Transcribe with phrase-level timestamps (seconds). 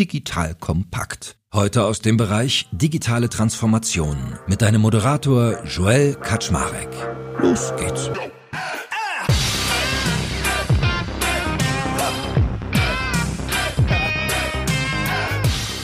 [0.00, 1.36] Digital Kompakt.
[1.52, 6.88] Heute aus dem Bereich digitale Transformation mit deinem Moderator Joel Kaczmarek.
[7.38, 8.08] Los geht's.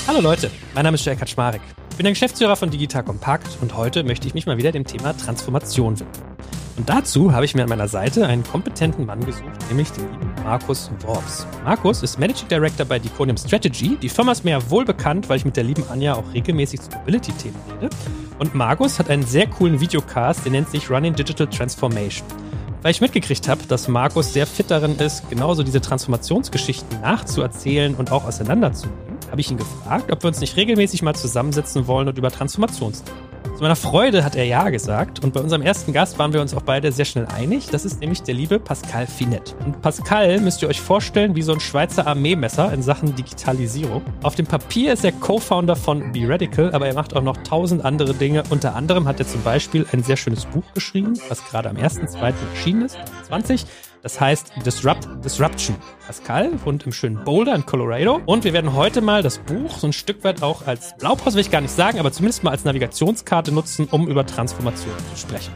[0.08, 1.60] Hallo Leute, mein Name ist Joel Kaczmarek.
[1.90, 4.86] Ich bin der Geschäftsführer von Digital Kompakt und heute möchte ich mich mal wieder dem
[4.86, 6.55] Thema Transformation widmen.
[6.77, 10.30] Und dazu habe ich mir an meiner Seite einen kompetenten Mann gesucht, nämlich den lieben
[10.45, 11.46] Markus Worps.
[11.64, 13.96] Markus ist Managing Director bei Deconium Strategy.
[13.96, 16.83] Die Firma ist mir ja wohl bekannt, weil ich mit der lieben Anja auch regelmäßig
[16.83, 17.88] zu Mobility-Themen rede.
[18.38, 22.27] Und Markus hat einen sehr coolen Videocast, der nennt sich Running Digital Transformation.
[22.83, 28.12] Weil ich mitgekriegt habe, dass Markus sehr fit darin ist, genauso diese Transformationsgeschichten nachzuerzählen und
[28.12, 32.19] auch auseinanderzunehmen, habe ich ihn gefragt, ob wir uns nicht regelmäßig mal zusammensetzen wollen und
[32.19, 33.25] über Transformationsthemen
[33.56, 36.52] zu meiner Freude hat er Ja gesagt und bei unserem ersten Gast waren wir uns
[36.52, 37.69] auch beide sehr schnell einig.
[37.70, 39.55] Das ist nämlich der liebe Pascal Finette.
[39.64, 44.02] Und Pascal müsst ihr euch vorstellen wie so ein Schweizer Armeemesser in Sachen Digitalisierung.
[44.23, 47.83] Auf dem Papier ist er Co-Founder von Be Radical, aber er macht auch noch tausend
[47.83, 48.42] andere Dinge.
[48.50, 52.34] Unter anderem hat er zum Beispiel ein sehr schönes Buch geschrieben, was gerade am 1.2.
[52.55, 53.66] erschienen ist, 20
[54.02, 55.77] das heißt Disrupt Disruption.
[56.06, 58.20] Pascal wohnt im schönen Boulder in Colorado.
[58.24, 61.41] Und wir werden heute mal das Buch so ein Stück weit auch als Blaupause will
[61.41, 65.52] ich gar nicht sagen, aber zumindest mal als Navigationskarte nutzen, um über Transformation zu sprechen.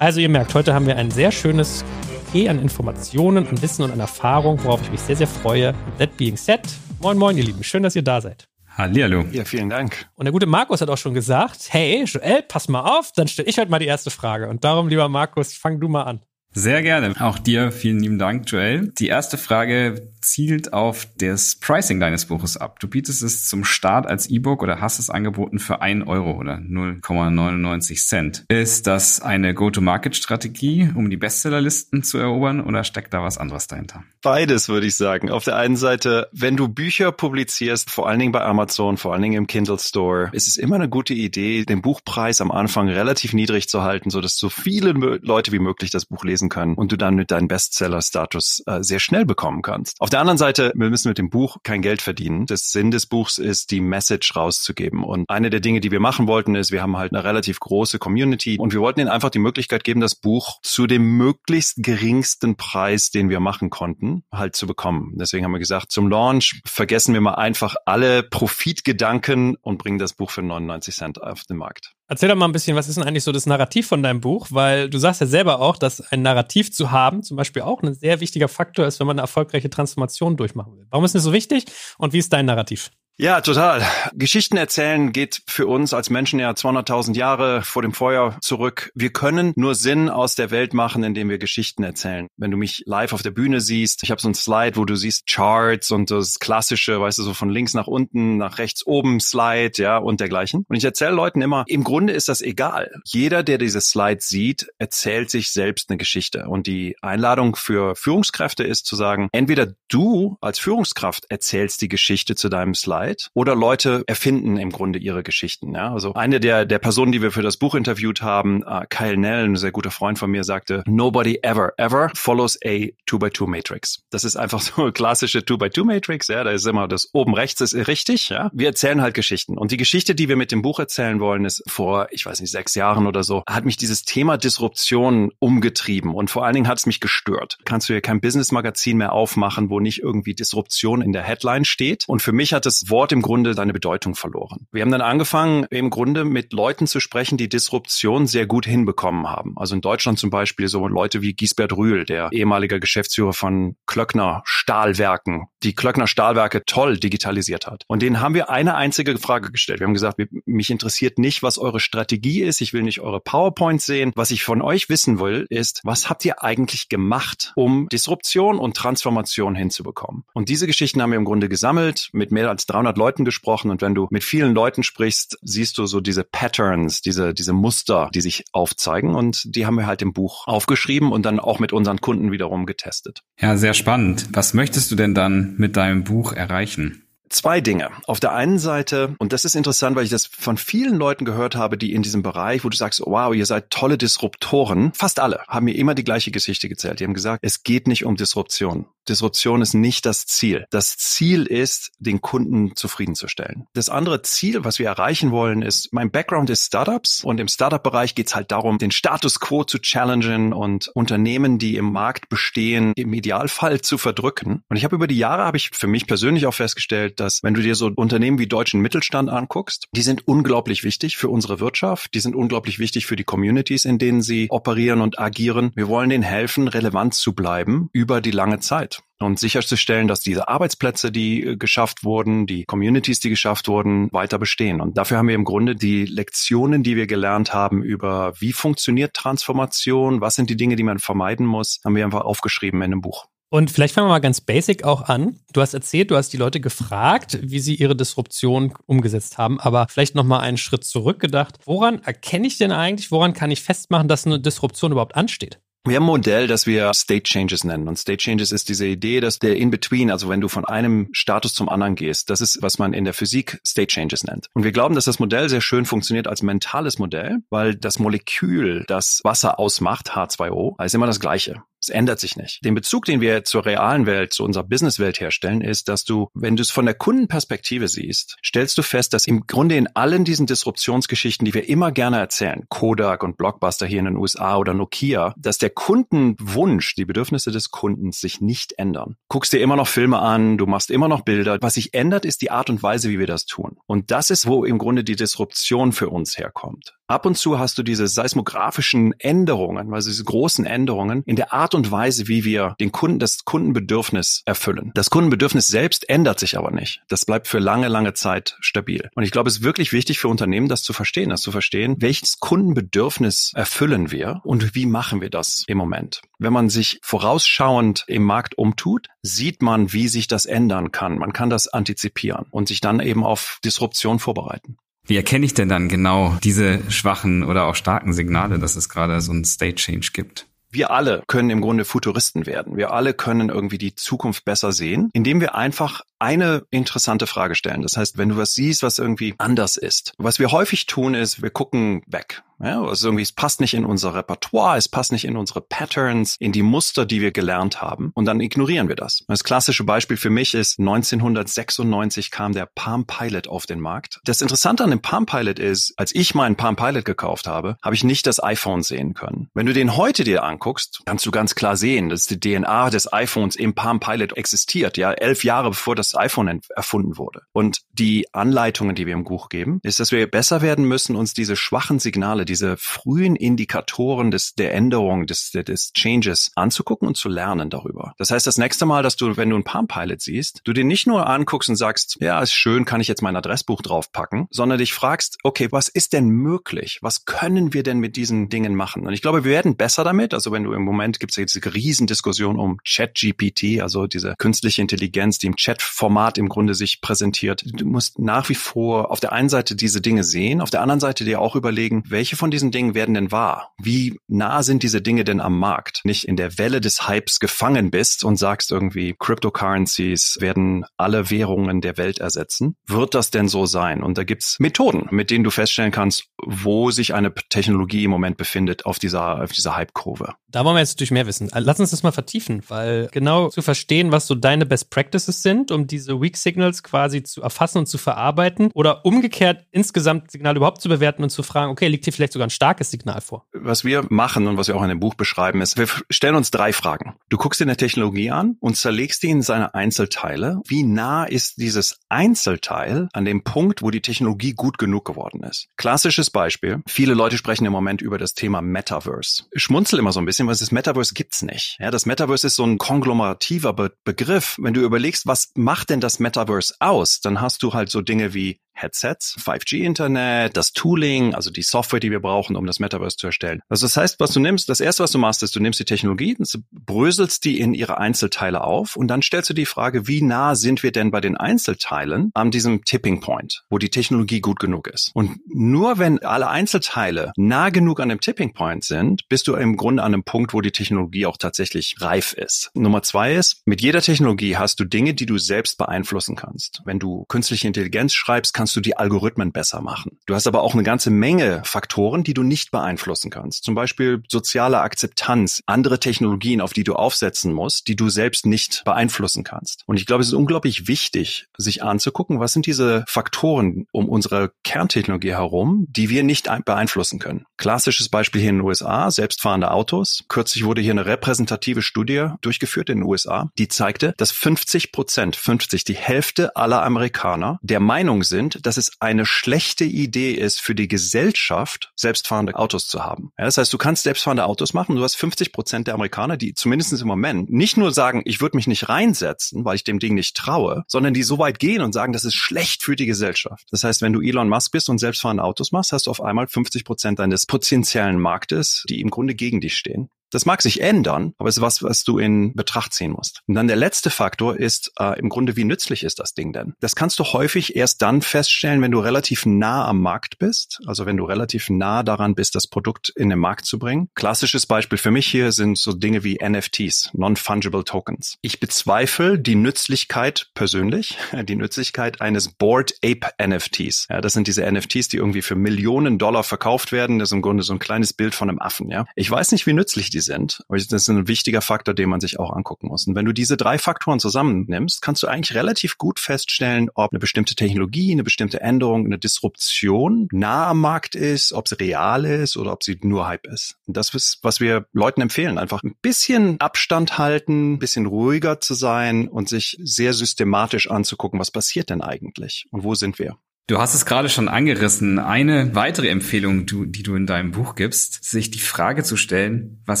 [0.00, 1.84] Also ihr merkt, heute haben wir ein sehr schönes
[2.32, 5.74] Paket an Informationen, an Wissen und an Erfahrung, worauf ich mich sehr, sehr freue.
[5.98, 6.62] That being said,
[7.00, 8.48] moin moin ihr Lieben, schön, dass ihr da seid.
[8.76, 9.26] Hallihallo.
[9.32, 10.06] Ja, vielen Dank.
[10.14, 13.48] Und der gute Markus hat auch schon gesagt, hey Joel, pass mal auf, dann stelle
[13.48, 14.48] ich heute mal die erste Frage.
[14.48, 16.22] Und darum, lieber Markus, fang du mal an.
[16.54, 17.14] Sehr gerne.
[17.20, 18.92] Auch dir vielen lieben Dank, Joel.
[18.98, 22.78] Die erste Frage zielt auf das Pricing deines Buches ab.
[22.80, 26.54] Du bietest es zum Start als E-Book oder hast es angeboten für ein Euro oder
[26.56, 28.44] 0,99 Cent.
[28.48, 34.04] Ist das eine Go-to-Market-Strategie, um die Bestsellerlisten zu erobern oder steckt da was anderes dahinter?
[34.22, 35.30] Beides würde ich sagen.
[35.30, 39.22] Auf der einen Seite, wenn du Bücher publizierst, vor allen Dingen bei Amazon, vor allen
[39.22, 43.32] Dingen im Kindle Store, ist es immer eine gute Idee, den Buchpreis am Anfang relativ
[43.32, 46.92] niedrig zu halten, sodass so viele Leute wie möglich das Buch lesen lesen können und
[46.92, 50.00] du dann mit deinem Bestseller-Status äh, sehr schnell bekommen kannst.
[50.00, 52.46] Auf der anderen Seite, wir müssen mit dem Buch kein Geld verdienen.
[52.46, 55.04] Das Sinn des Buchs ist, die Message rauszugeben.
[55.04, 57.98] Und eine der Dinge, die wir machen wollten, ist, wir haben halt eine relativ große
[57.98, 62.56] Community und wir wollten ihnen einfach die Möglichkeit geben, das Buch zu dem möglichst geringsten
[62.56, 65.12] Preis, den wir machen konnten, halt zu bekommen.
[65.14, 70.14] Deswegen haben wir gesagt, zum Launch vergessen wir mal einfach alle Profitgedanken und bringen das
[70.14, 71.92] Buch für 99 Cent auf den Markt.
[72.08, 74.48] Erzähl doch mal ein bisschen, was ist denn eigentlich so das Narrativ von deinem Buch?
[74.50, 77.94] Weil du sagst ja selber auch, dass ein Narrativ zu haben zum Beispiel auch ein
[77.94, 80.86] sehr wichtiger Faktor ist, wenn man eine erfolgreiche Transformation durchmachen will.
[80.90, 81.64] Warum ist das so wichtig
[81.98, 82.90] und wie ist dein Narrativ?
[83.18, 83.86] Ja, total.
[84.14, 88.90] Geschichten erzählen geht für uns als Menschen ja 200.000 Jahre vor dem Feuer zurück.
[88.94, 92.26] Wir können nur Sinn aus der Welt machen, indem wir Geschichten erzählen.
[92.38, 94.96] Wenn du mich live auf der Bühne siehst, ich habe so ein Slide, wo du
[94.96, 99.20] siehst Charts und das klassische, weißt du, so von links nach unten, nach rechts oben
[99.20, 100.64] Slide, ja, und dergleichen.
[100.66, 102.90] Und ich erzähle Leuten immer, im Grunde ist das egal.
[103.04, 106.48] Jeder, der diese Slide sieht, erzählt sich selbst eine Geschichte.
[106.48, 112.34] Und die Einladung für Führungskräfte ist zu sagen, entweder du als Führungskraft erzählst die Geschichte
[112.34, 115.74] zu deinem Slide, Wahrheit oder Leute erfinden im Grunde ihre Geschichten.
[115.74, 115.92] Ja?
[115.92, 119.44] Also eine der, der Personen, die wir für das Buch interviewt haben, uh, Kyle Nell,
[119.44, 124.02] ein sehr guter Freund von mir, sagte, nobody ever, ever follows a Two-by-Two Matrix.
[124.10, 126.28] Das ist einfach so eine klassische Two-by-Two Matrix.
[126.28, 126.44] Ja?
[126.44, 128.28] Da ist immer das oben rechts ist richtig.
[128.28, 128.50] Ja?
[128.52, 129.58] Wir erzählen halt Geschichten.
[129.58, 132.50] Und die Geschichte, die wir mit dem Buch erzählen wollen, ist vor, ich weiß nicht,
[132.50, 136.78] sechs Jahren oder so, hat mich dieses Thema Disruption umgetrieben und vor allen Dingen hat
[136.78, 137.58] es mich gestört.
[137.64, 142.04] Kannst du hier kein Business-Magazin mehr aufmachen, wo nicht irgendwie Disruption in der Headline steht.
[142.06, 144.68] Und für mich hat das Wort im Grunde seine Bedeutung verloren.
[144.70, 149.28] Wir haben dann angefangen, im Grunde mit Leuten zu sprechen, die Disruption sehr gut hinbekommen
[149.28, 149.54] haben.
[149.56, 154.42] Also in Deutschland zum Beispiel so Leute wie Giesbert Rühl, der ehemalige Geschäftsführer von Klöckner
[154.44, 157.84] Stahlwerken, die Klöckner Stahlwerke toll digitalisiert hat.
[157.88, 159.80] Und denen haben wir eine einzige Frage gestellt.
[159.80, 162.60] Wir haben gesagt, mich interessiert nicht, was eure Strategie ist.
[162.60, 164.12] Ich will nicht eure PowerPoint sehen.
[164.14, 168.76] Was ich von euch wissen will, ist, was habt ihr eigentlich gemacht, um Disruption und
[168.76, 170.24] Transformation hinzubekommen?
[170.34, 173.70] Und diese Geschichten haben wir im Grunde gesammelt mit mehr als 300 300 Leuten gesprochen
[173.70, 178.10] und wenn du mit vielen Leuten sprichst, siehst du so diese Patterns, diese, diese Muster,
[178.12, 181.72] die sich aufzeigen und die haben wir halt im Buch aufgeschrieben und dann auch mit
[181.72, 183.22] unseren Kunden wiederum getestet.
[183.38, 184.28] Ja, sehr spannend.
[184.32, 187.01] Was möchtest du denn dann mit deinem Buch erreichen?
[187.32, 187.90] Zwei Dinge.
[188.06, 191.56] Auf der einen Seite, und das ist interessant, weil ich das von vielen Leuten gehört
[191.56, 195.40] habe, die in diesem Bereich, wo du sagst, wow, ihr seid tolle Disruptoren, fast alle
[195.48, 197.00] haben mir immer die gleiche Geschichte gezählt.
[197.00, 198.84] Die haben gesagt, es geht nicht um Disruption.
[199.08, 200.66] Disruption ist nicht das Ziel.
[200.70, 203.66] Das Ziel ist, den Kunden zufriedenzustellen.
[203.72, 208.14] Das andere Ziel, was wir erreichen wollen, ist, mein Background ist Startups und im Startup-Bereich
[208.14, 212.92] geht es halt darum, den Status quo zu challengen und Unternehmen, die im Markt bestehen,
[212.94, 214.62] im Idealfall zu verdrücken.
[214.68, 217.54] Und ich habe über die Jahre, habe ich für mich persönlich auch festgestellt, dass wenn
[217.54, 222.14] du dir so Unternehmen wie deutschen Mittelstand anguckst, die sind unglaublich wichtig für unsere Wirtschaft,
[222.14, 225.70] die sind unglaublich wichtig für die Communities, in denen sie operieren und agieren.
[225.74, 230.48] Wir wollen denen helfen, relevant zu bleiben über die lange Zeit und sicherzustellen, dass diese
[230.48, 234.80] Arbeitsplätze, die äh, geschafft wurden, die Communities, die geschafft wurden, weiter bestehen.
[234.80, 239.14] Und dafür haben wir im Grunde die Lektionen, die wir gelernt haben über wie funktioniert
[239.14, 243.00] Transformation, was sind die Dinge, die man vermeiden muss, haben wir einfach aufgeschrieben in einem
[243.00, 243.26] Buch.
[243.52, 245.38] Und vielleicht fangen wir mal ganz basic auch an.
[245.52, 249.88] Du hast erzählt, du hast die Leute gefragt, wie sie ihre Disruption umgesetzt haben, aber
[249.90, 251.58] vielleicht noch mal einen Schritt zurückgedacht.
[251.66, 255.60] Woran erkenne ich denn eigentlich, woran kann ich festmachen, dass eine Disruption überhaupt ansteht?
[255.86, 257.88] Wir haben ein Modell, das wir State Changes nennen.
[257.88, 261.52] Und State Changes ist diese Idee, dass der In-Between, also wenn du von einem Status
[261.52, 264.46] zum anderen gehst, das ist, was man in der Physik State Changes nennt.
[264.54, 268.84] Und wir glauben, dass das Modell sehr schön funktioniert als mentales Modell, weil das Molekül,
[268.88, 271.62] das Wasser ausmacht, H2O, ist immer das gleiche.
[271.82, 272.64] Es ändert sich nicht.
[272.64, 276.54] Den Bezug, den wir zur realen Welt, zu unserer Businesswelt herstellen, ist, dass du, wenn
[276.54, 280.46] du es von der Kundenperspektive siehst, stellst du fest, dass im Grunde in allen diesen
[280.46, 285.34] Disruptionsgeschichten, die wir immer gerne erzählen, Kodak und Blockbuster hier in den USA oder Nokia,
[285.36, 289.16] dass der Kundenwunsch, die Bedürfnisse des Kundens sich nicht ändern.
[289.28, 291.58] Guckst dir immer noch Filme an, du machst immer noch Bilder.
[291.60, 293.76] Was sich ändert, ist die Art und Weise, wie wir das tun.
[293.86, 296.94] Und das ist, wo im Grunde die Disruption für uns herkommt.
[297.12, 301.74] Ab und zu hast du diese seismografischen Änderungen, also diese großen Änderungen in der Art
[301.74, 304.92] und Weise, wie wir den Kunden, das Kundenbedürfnis erfüllen.
[304.94, 307.02] Das Kundenbedürfnis selbst ändert sich aber nicht.
[307.10, 309.10] Das bleibt für lange, lange Zeit stabil.
[309.14, 311.96] Und ich glaube, es ist wirklich wichtig für Unternehmen, das zu verstehen, das zu verstehen,
[311.98, 316.22] welches Kundenbedürfnis erfüllen wir und wie machen wir das im Moment.
[316.38, 321.18] Wenn man sich vorausschauend im Markt umtut, sieht man, wie sich das ändern kann.
[321.18, 324.78] Man kann das antizipieren und sich dann eben auf Disruption vorbereiten.
[325.06, 329.20] Wie erkenne ich denn dann genau diese schwachen oder auch starken Signale, dass es gerade
[329.20, 330.46] so einen State Change gibt?
[330.74, 332.78] Wir alle können im Grunde Futuristen werden.
[332.78, 337.82] Wir alle können irgendwie die Zukunft besser sehen, indem wir einfach eine interessante Frage stellen.
[337.82, 340.14] Das heißt, wenn du was siehst, was irgendwie anders ist.
[340.16, 342.42] Was wir häufig tun, ist, wir gucken weg.
[342.62, 346.36] Ja, also irgendwie, es passt nicht in unser Repertoire, es passt nicht in unsere Patterns,
[346.38, 348.12] in die Muster, die wir gelernt haben.
[348.14, 349.24] Und dann ignorieren wir das.
[349.26, 354.20] Das klassische Beispiel für mich ist, 1996 kam der Palm Pilot auf den Markt.
[354.24, 357.94] Das Interessante an dem Palm Pilot ist, als ich meinen Palm Pilot gekauft habe, habe
[357.96, 359.48] ich nicht das iPhone sehen können.
[359.54, 363.12] Wenn du den heute dir anguckst, kannst du ganz klar sehen, dass die DNA des
[363.12, 364.96] iPhones im Palm Pilot existiert.
[364.96, 367.42] Ja, elf Jahre bevor das iPhone erfunden wurde.
[367.52, 371.34] Und die Anleitungen, die wir im Buch geben, ist, dass wir besser werden müssen, uns
[371.34, 377.30] diese schwachen Signale, diese frühen Indikatoren des, der Änderung, des, des Changes anzugucken und zu
[377.30, 378.12] lernen darüber.
[378.18, 380.86] Das heißt, das nächste Mal, dass du, wenn du ein Palm Pilot siehst, du den
[380.86, 384.78] nicht nur anguckst und sagst, ja, ist schön, kann ich jetzt mein Adressbuch draufpacken, sondern
[384.78, 386.98] dich fragst, okay, was ist denn möglich?
[387.00, 389.06] Was können wir denn mit diesen Dingen machen?
[389.06, 390.34] Und ich glaube, wir werden besser damit.
[390.34, 394.82] Also wenn du im Moment gibt es ja diese Riesendiskussion um ChatGPT, also diese künstliche
[394.82, 397.64] Intelligenz, die im Chat-Format im Grunde sich präsentiert.
[397.64, 401.00] Du musst nach wie vor auf der einen Seite diese Dinge sehen, auf der anderen
[401.00, 403.70] Seite dir auch überlegen, welche von diesen Dingen werden denn wahr?
[403.80, 406.00] Wie nah sind diese Dinge denn am Markt?
[406.02, 411.80] Nicht in der Welle des Hypes gefangen bist und sagst irgendwie, Cryptocurrencies werden alle Währungen
[411.80, 412.74] der Welt ersetzen.
[412.84, 414.02] Wird das denn so sein?
[414.02, 418.38] Und da gibt's Methoden, mit denen du feststellen kannst, wo sich eine Technologie im Moment
[418.38, 420.34] befindet auf dieser, auf dieser Hype-Kurve.
[420.48, 421.48] Da wollen wir jetzt natürlich mehr wissen.
[421.54, 425.70] Lass uns das mal vertiefen, weil genau zu verstehen, was so deine Best Practices sind,
[425.70, 430.82] um diese Weak Signals quasi zu erfassen und zu verarbeiten oder umgekehrt insgesamt Signale überhaupt
[430.82, 433.46] zu bewerten und zu fragen, okay, liegt hier vielleicht vielleicht sogar ein starkes Signal vor.
[433.52, 436.50] Was wir machen und was wir auch in dem Buch beschreiben, ist, wir stellen uns
[436.50, 437.14] drei Fragen.
[437.28, 440.60] Du guckst dir eine Technologie an und zerlegst die in seine Einzelteile.
[440.66, 445.68] Wie nah ist dieses Einzelteil an dem Punkt, wo die Technologie gut genug geworden ist?
[445.76, 446.82] Klassisches Beispiel.
[446.86, 449.44] Viele Leute sprechen im Moment über das Thema Metaverse.
[449.52, 451.76] Ich schmunzel immer so ein bisschen, weil das Metaverse gibt's nicht.
[451.80, 454.56] Ja, das Metaverse ist so ein konglomerativer Be Begriff.
[454.60, 458.34] Wenn du überlegst, was macht denn das Metaverse aus, dann hast du halt so Dinge
[458.34, 463.26] wie Headsets, 5G-Internet, das Tooling, also die Software, die wir brauchen, um das Metaverse zu
[463.26, 463.60] erstellen.
[463.68, 465.84] Also das heißt, was du nimmst, das erste, was du machst, ist, du nimmst die
[465.84, 466.36] Technologie,
[466.72, 470.82] bröselst die in ihre Einzelteile auf und dann stellst du die Frage, wie nah sind
[470.82, 475.10] wir denn bei den Einzelteilen an diesem Tipping Point, wo die Technologie gut genug ist.
[475.14, 479.76] Und nur wenn alle Einzelteile nah genug an dem Tipping Point sind, bist du im
[479.76, 482.70] Grunde an einem Punkt, wo die Technologie auch tatsächlich reif ist.
[482.74, 486.80] Nummer zwei ist, mit jeder Technologie hast du Dinge, die du selbst beeinflussen kannst.
[486.84, 490.20] Wenn du künstliche Intelligenz schreibst, kannst du die Algorithmen besser machen.
[490.26, 493.64] Du hast aber auch eine ganze Menge Faktoren, die du nicht beeinflussen kannst.
[493.64, 498.84] Zum Beispiel soziale Akzeptanz, andere Technologien, auf die du aufsetzen musst, die du selbst nicht
[498.84, 499.82] beeinflussen kannst.
[499.86, 504.52] Und ich glaube, es ist unglaublich wichtig, sich anzugucken, was sind diese Faktoren um unsere
[504.62, 507.46] Kerntechnologie herum, die wir nicht beeinflussen können.
[507.56, 510.22] Klassisches Beispiel hier in den USA, selbstfahrende Autos.
[510.28, 515.34] Kürzlich wurde hier eine repräsentative Studie durchgeführt in den USA, die zeigte, dass 50 Prozent,
[515.34, 520.74] 50, die Hälfte aller Amerikaner der Meinung sind, dass es eine schlechte Idee ist für
[520.74, 523.32] die Gesellschaft, selbstfahrende Autos zu haben.
[523.38, 524.96] Ja, das heißt, du kannst selbstfahrende Autos machen.
[524.96, 528.56] Du hast 50 Prozent der Amerikaner, die zumindest im Moment nicht nur sagen, ich würde
[528.56, 531.92] mich nicht reinsetzen, weil ich dem Ding nicht traue, sondern die so weit gehen und
[531.92, 533.66] sagen, das ist schlecht für die Gesellschaft.
[533.70, 536.46] Das heißt, wenn du Elon Musk bist und selbstfahrende Autos machst, hast du auf einmal
[536.46, 540.10] 50 Prozent deines potenziellen Marktes, die im Grunde gegen dich stehen.
[540.32, 543.42] Das mag sich ändern, aber es ist was, was du in Betracht ziehen musst.
[543.46, 546.74] Und dann der letzte Faktor ist äh, im Grunde, wie nützlich ist das Ding denn?
[546.80, 551.04] Das kannst du häufig erst dann feststellen, wenn du relativ nah am Markt bist, also
[551.04, 554.08] wenn du relativ nah daran bist, das Produkt in den Markt zu bringen.
[554.14, 558.38] Klassisches Beispiel für mich hier sind so Dinge wie NFTs, Non-Fungible Tokens.
[558.40, 564.06] Ich bezweifle die Nützlichkeit persönlich, die Nützlichkeit eines Board Ape NFTs.
[564.08, 567.18] Ja, das sind diese NFTs, die irgendwie für Millionen Dollar verkauft werden.
[567.18, 568.88] Das ist im Grunde so ein kleines Bild von einem Affen.
[568.88, 570.62] Ja, ich weiß nicht, wie nützlich die sind.
[570.68, 573.06] Aber das ist ein wichtiger Faktor, den man sich auch angucken muss.
[573.06, 577.18] Und wenn du diese drei Faktoren zusammennimmst, kannst du eigentlich relativ gut feststellen, ob eine
[577.18, 582.56] bestimmte Technologie, eine bestimmte Änderung, eine Disruption nah am Markt ist, ob sie real ist
[582.56, 583.76] oder ob sie nur Hype ist.
[583.86, 585.58] Und das ist, was wir Leuten empfehlen.
[585.58, 591.40] Einfach ein bisschen Abstand halten, ein bisschen ruhiger zu sein und sich sehr systematisch anzugucken,
[591.40, 593.36] was passiert denn eigentlich und wo sind wir.
[593.68, 595.20] Du hast es gerade schon angerissen.
[595.20, 600.00] Eine weitere Empfehlung, die du in deinem Buch gibst, sich die Frage zu stellen, was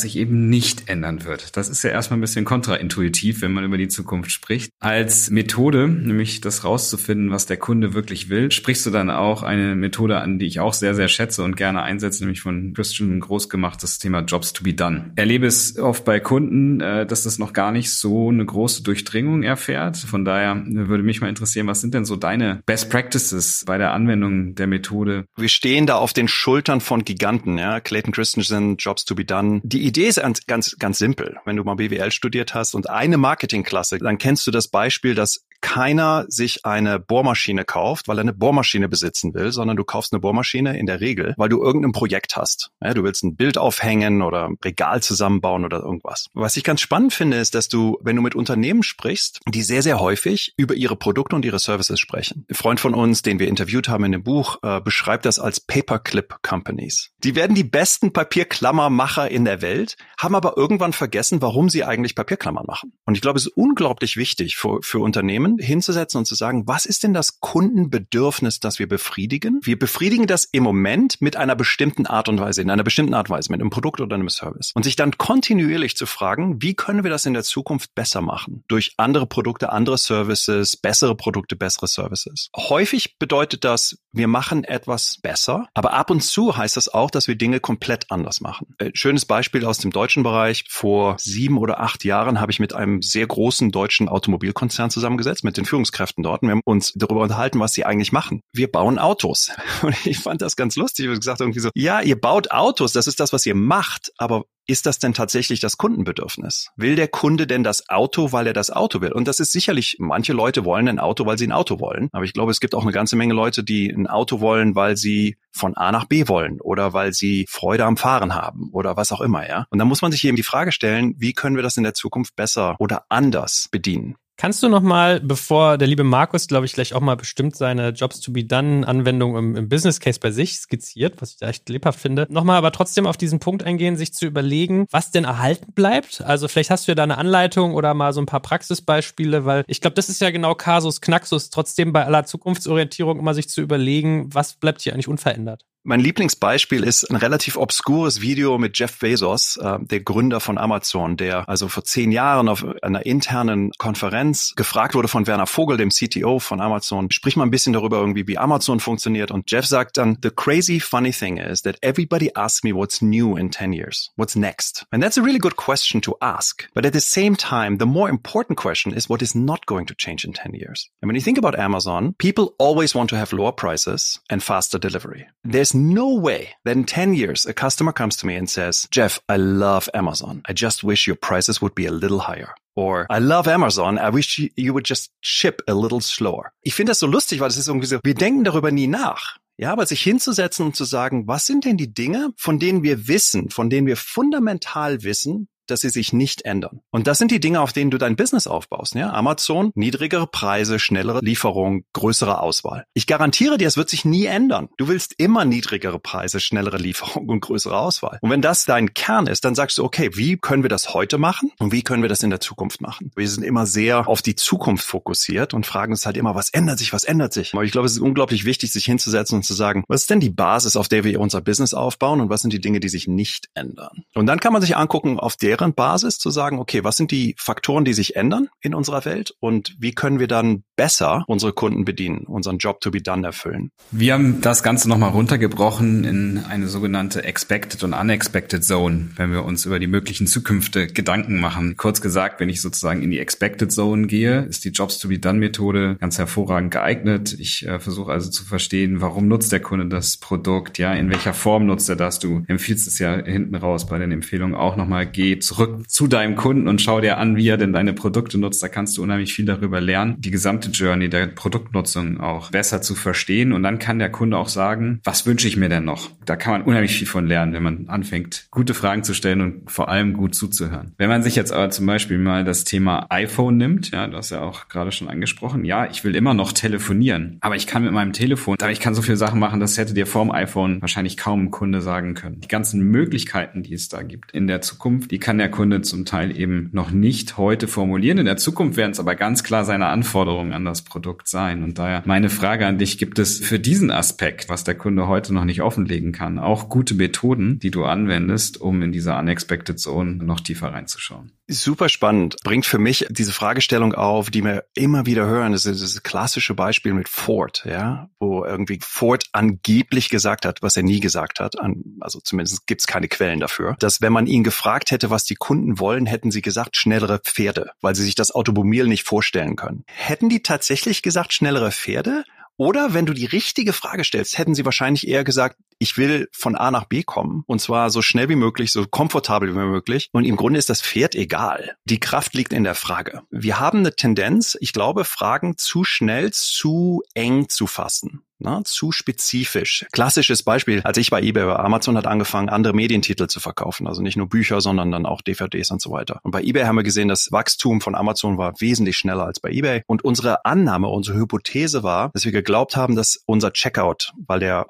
[0.00, 1.56] sich eben nicht ändern wird.
[1.56, 4.72] Das ist ja erstmal ein bisschen kontraintuitiv, wenn man über die Zukunft spricht.
[4.80, 9.76] Als Methode, nämlich das rauszufinden, was der Kunde wirklich will, sprichst du dann auch eine
[9.76, 13.48] Methode an, die ich auch sehr, sehr schätze und gerne einsetze, nämlich von Christian groß
[13.48, 15.12] gemacht, das Thema Jobs to be done.
[15.14, 19.44] Erlebe es oft bei Kunden, äh, dass das noch gar nicht so eine große Durchdringung
[19.44, 19.98] erfährt.
[19.98, 23.92] Von daher würde mich mal interessieren, was sind denn so deine Best Practices bei der
[23.92, 25.24] Anwendung der Methode.
[25.36, 27.80] Wir stehen da auf den Schultern von Giganten, ja.
[27.80, 29.60] Clayton Christensen, Jobs to be done.
[29.64, 31.36] Die Idee ist ganz, ganz, ganz simpel.
[31.44, 35.44] Wenn du mal BWL studiert hast und eine Marketingklasse, dann kennst du das Beispiel, dass
[35.62, 40.20] keiner sich eine Bohrmaschine kauft, weil er eine Bohrmaschine besitzen will, sondern du kaufst eine
[40.20, 42.70] Bohrmaschine in der Regel, weil du irgendein Projekt hast.
[42.82, 46.26] Ja, du willst ein Bild aufhängen oder ein Regal zusammenbauen oder irgendwas.
[46.34, 49.82] Was ich ganz spannend finde, ist, dass du, wenn du mit Unternehmen sprichst, die sehr,
[49.82, 52.44] sehr häufig über ihre Produkte und ihre Services sprechen.
[52.50, 55.60] Ein Freund von uns, den wir interviewt haben in dem Buch, äh, beschreibt das als
[55.60, 57.10] Paperclip Companies.
[57.24, 62.14] Die werden die besten Papierklammermacher in der Welt, haben aber irgendwann vergessen, warum sie eigentlich
[62.14, 62.92] Papierklammern machen.
[63.06, 66.86] Und ich glaube, es ist unglaublich wichtig für, für Unternehmen, hinzusetzen und zu sagen, was
[66.86, 69.60] ist denn das Kundenbedürfnis, das wir befriedigen?
[69.62, 73.28] Wir befriedigen das im Moment mit einer bestimmten Art und Weise, in einer bestimmten Art
[73.28, 74.72] und Weise, mit einem Produkt oder einem Service.
[74.74, 78.64] Und sich dann kontinuierlich zu fragen, wie können wir das in der Zukunft besser machen?
[78.68, 82.50] Durch andere Produkte, andere Services, bessere Produkte, bessere Services.
[82.56, 87.28] Häufig bedeutet das, wir machen etwas besser, aber ab und zu heißt das auch, dass
[87.28, 88.74] wir Dinge komplett anders machen.
[88.78, 90.64] Äh, schönes Beispiel aus dem deutschen Bereich.
[90.68, 95.56] Vor sieben oder acht Jahren habe ich mit einem sehr großen deutschen Automobilkonzern zusammengesetzt, mit
[95.56, 96.42] den Führungskräften dort.
[96.42, 98.40] Und wir haben uns darüber unterhalten, was sie eigentlich machen.
[98.52, 99.50] Wir bauen Autos.
[99.82, 101.04] Und ich fand das ganz lustig.
[101.04, 104.12] Ich habe gesagt irgendwie so, ja, ihr baut Autos, das ist das, was ihr macht,
[104.18, 106.68] aber ist das denn tatsächlich das Kundenbedürfnis?
[106.76, 109.12] Will der Kunde denn das Auto, weil er das Auto will?
[109.12, 112.08] Und das ist sicherlich, manche Leute wollen ein Auto, weil sie ein Auto wollen.
[112.12, 114.96] Aber ich glaube, es gibt auch eine ganze Menge Leute, die ein Auto wollen, weil
[114.96, 119.12] sie von A nach B wollen oder weil sie Freude am Fahren haben oder was
[119.12, 119.66] auch immer, ja.
[119.70, 121.94] Und da muss man sich eben die Frage stellen, wie können wir das in der
[121.94, 124.16] Zukunft besser oder anders bedienen?
[124.42, 127.90] Kannst du noch mal, bevor der liebe Markus, glaube ich, gleich auch mal bestimmt seine
[127.90, 131.48] Jobs to be done Anwendung im, im, Business Case bei sich skizziert, was ich da
[131.48, 135.12] echt lebhaft finde, noch mal aber trotzdem auf diesen Punkt eingehen, sich zu überlegen, was
[135.12, 136.22] denn erhalten bleibt.
[136.22, 139.62] Also vielleicht hast du ja da eine Anleitung oder mal so ein paar Praxisbeispiele, weil
[139.68, 143.60] ich glaube, das ist ja genau Kasus Knaxus, trotzdem bei aller Zukunftsorientierung immer sich zu
[143.60, 145.62] überlegen, was bleibt hier eigentlich unverändert.
[145.84, 151.16] Mein Lieblingsbeispiel ist ein relativ obskures Video mit Jeff Bezos, äh, der Gründer von Amazon,
[151.16, 155.88] der also vor zehn Jahren auf einer internen Konferenz gefragt wurde von Werner Vogel, dem
[155.88, 159.32] CTO von Amazon, sprich mal ein bisschen darüber irgendwie, wie Amazon funktioniert.
[159.32, 163.36] Und Jeff sagt dann, the crazy funny thing is that everybody asks me what's new
[163.36, 164.12] in 10 years.
[164.14, 164.86] What's next?
[164.92, 166.68] And that's a really good question to ask.
[166.74, 169.96] But at the same time, the more important question is what is not going to
[169.96, 170.88] change in 10 years.
[171.02, 174.78] And when you think about Amazon, people always want to have lower prices and faster
[174.78, 175.26] delivery.
[175.42, 179.20] There's no way that in 10 years a customer comes to me and says, Jeff,
[179.28, 180.42] I love Amazon.
[180.48, 182.54] I just wish your prices would be a little higher.
[182.74, 183.98] Or I love Amazon.
[183.98, 186.52] I wish you would just ship a little slower.
[186.62, 189.36] Ich finde das so lustig, weil es ist irgendwie so, wir denken darüber nie nach.
[189.58, 193.06] Ja, aber sich hinzusetzen und zu sagen, was sind denn die Dinge, von denen wir
[193.06, 196.80] wissen, von denen wir fundamental wissen, dass sie sich nicht ändern.
[196.90, 198.94] Und das sind die Dinge, auf denen du dein Business aufbaust.
[198.94, 199.12] Ja?
[199.12, 202.84] Amazon, niedrigere Preise, schnellere Lieferung, größere Auswahl.
[202.94, 204.68] Ich garantiere dir, es wird sich nie ändern.
[204.76, 208.18] Du willst immer niedrigere Preise, schnellere Lieferung und größere Auswahl.
[208.20, 211.18] Und wenn das dein Kern ist, dann sagst du, okay, wie können wir das heute
[211.18, 213.10] machen und wie können wir das in der Zukunft machen?
[213.16, 216.78] Wir sind immer sehr auf die Zukunft fokussiert und fragen uns halt immer, was ändert
[216.78, 217.54] sich, was ändert sich?
[217.54, 220.20] Aber ich glaube, es ist unglaublich wichtig, sich hinzusetzen und zu sagen, was ist denn
[220.20, 223.08] die Basis, auf der wir unser Business aufbauen und was sind die Dinge, die sich
[223.08, 224.04] nicht ändern?
[224.14, 227.10] Und dann kann man sich angucken, auf der deren Basis zu sagen, okay, was sind
[227.10, 231.52] die Faktoren, die sich ändern in unserer Welt und wie können wir dann besser unsere
[231.52, 233.70] Kunden bedienen, unseren Job to be done erfüllen.
[233.90, 239.44] Wir haben das Ganze nochmal runtergebrochen in eine sogenannte Expected und Unexpected Zone, wenn wir
[239.44, 241.76] uns über die möglichen Zukünfte Gedanken machen.
[241.76, 245.18] Kurz gesagt, wenn ich sozusagen in die Expected Zone gehe, ist die Jobs to be
[245.18, 247.36] done Methode ganz hervorragend geeignet.
[247.38, 251.34] Ich äh, versuche also zu verstehen, warum nutzt der Kunde das Produkt, ja, in welcher
[251.34, 252.18] Form nutzt er das.
[252.18, 256.34] Du empfiehlst es ja hinten raus bei den Empfehlungen auch nochmal, geh zurück zu deinem
[256.34, 258.62] Kunden und schau dir an, wie er denn deine Produkte nutzt.
[258.62, 262.94] Da kannst du unheimlich viel darüber lernen, die gesamte Journey der Produktnutzung auch besser zu
[262.94, 263.52] verstehen.
[263.52, 266.10] Und dann kann der Kunde auch sagen, was wünsche ich mir denn noch?
[266.24, 269.70] Da kann man unheimlich viel von lernen, wenn man anfängt, gute Fragen zu stellen und
[269.70, 270.92] vor allem gut zuzuhören.
[270.96, 274.30] Wenn man sich jetzt aber zum Beispiel mal das Thema iPhone nimmt, ja, du hast
[274.30, 277.92] ja auch gerade schon angesprochen, ja, ich will immer noch telefonieren, aber ich kann mit
[277.92, 281.44] meinem Telefon, ich kann so viele Sachen machen, das hätte dir vorm iPhone wahrscheinlich kaum
[281.44, 282.40] ein Kunde sagen können.
[282.40, 286.04] Die ganzen Möglichkeiten, die es da gibt in der Zukunft, die kann der Kunde zum
[286.04, 288.18] Teil eben noch nicht heute formulieren.
[288.18, 291.62] In der Zukunft werden es aber ganz klar seine Anforderungen an das Produkt sein.
[291.62, 295.34] Und daher meine Frage an dich, gibt es für diesen Aspekt, was der Kunde heute
[295.34, 300.12] noch nicht offenlegen kann, auch gute Methoden, die du anwendest, um in diese Unexpected Zone
[300.24, 301.32] noch tiefer reinzuschauen?
[301.52, 302.36] Super spannend.
[302.44, 305.52] Bringt für mich diese Fragestellung auf, die wir immer wieder hören.
[305.52, 310.76] Das ist das klassische Beispiel mit Ford, ja, wo irgendwie Ford angeblich gesagt hat, was
[310.76, 311.56] er nie gesagt hat.
[312.00, 315.34] Also zumindest gibt es keine Quellen dafür, dass wenn man ihn gefragt hätte, was die
[315.34, 319.84] Kunden wollen, hätten sie gesagt schnellere Pferde, weil sie sich das Automobil nicht vorstellen können.
[319.86, 322.24] Hätten die tatsächlich gesagt schnellere Pferde?
[322.58, 326.54] Oder wenn du die richtige Frage stellst, hätten sie wahrscheinlich eher gesagt, ich will von
[326.54, 330.08] A nach B kommen und zwar so schnell wie möglich, so komfortabel wie möglich.
[330.12, 331.76] Und im Grunde ist das Pferd egal.
[331.84, 333.22] Die Kraft liegt in der Frage.
[333.30, 338.64] Wir haben eine Tendenz, ich glaube, Fragen zu schnell, zu eng zu fassen na, ne,
[338.64, 339.86] zu spezifisch.
[339.92, 344.02] Klassisches Beispiel, als ich bei eBay war, Amazon hat angefangen, andere Medientitel zu verkaufen, also
[344.02, 346.20] nicht nur Bücher, sondern dann auch DVDs und so weiter.
[346.22, 349.50] Und bei eBay haben wir gesehen, das Wachstum von Amazon war wesentlich schneller als bei
[349.50, 349.82] eBay.
[349.86, 354.66] Und unsere Annahme, unsere Hypothese war, dass wir geglaubt haben, dass unser Checkout, weil der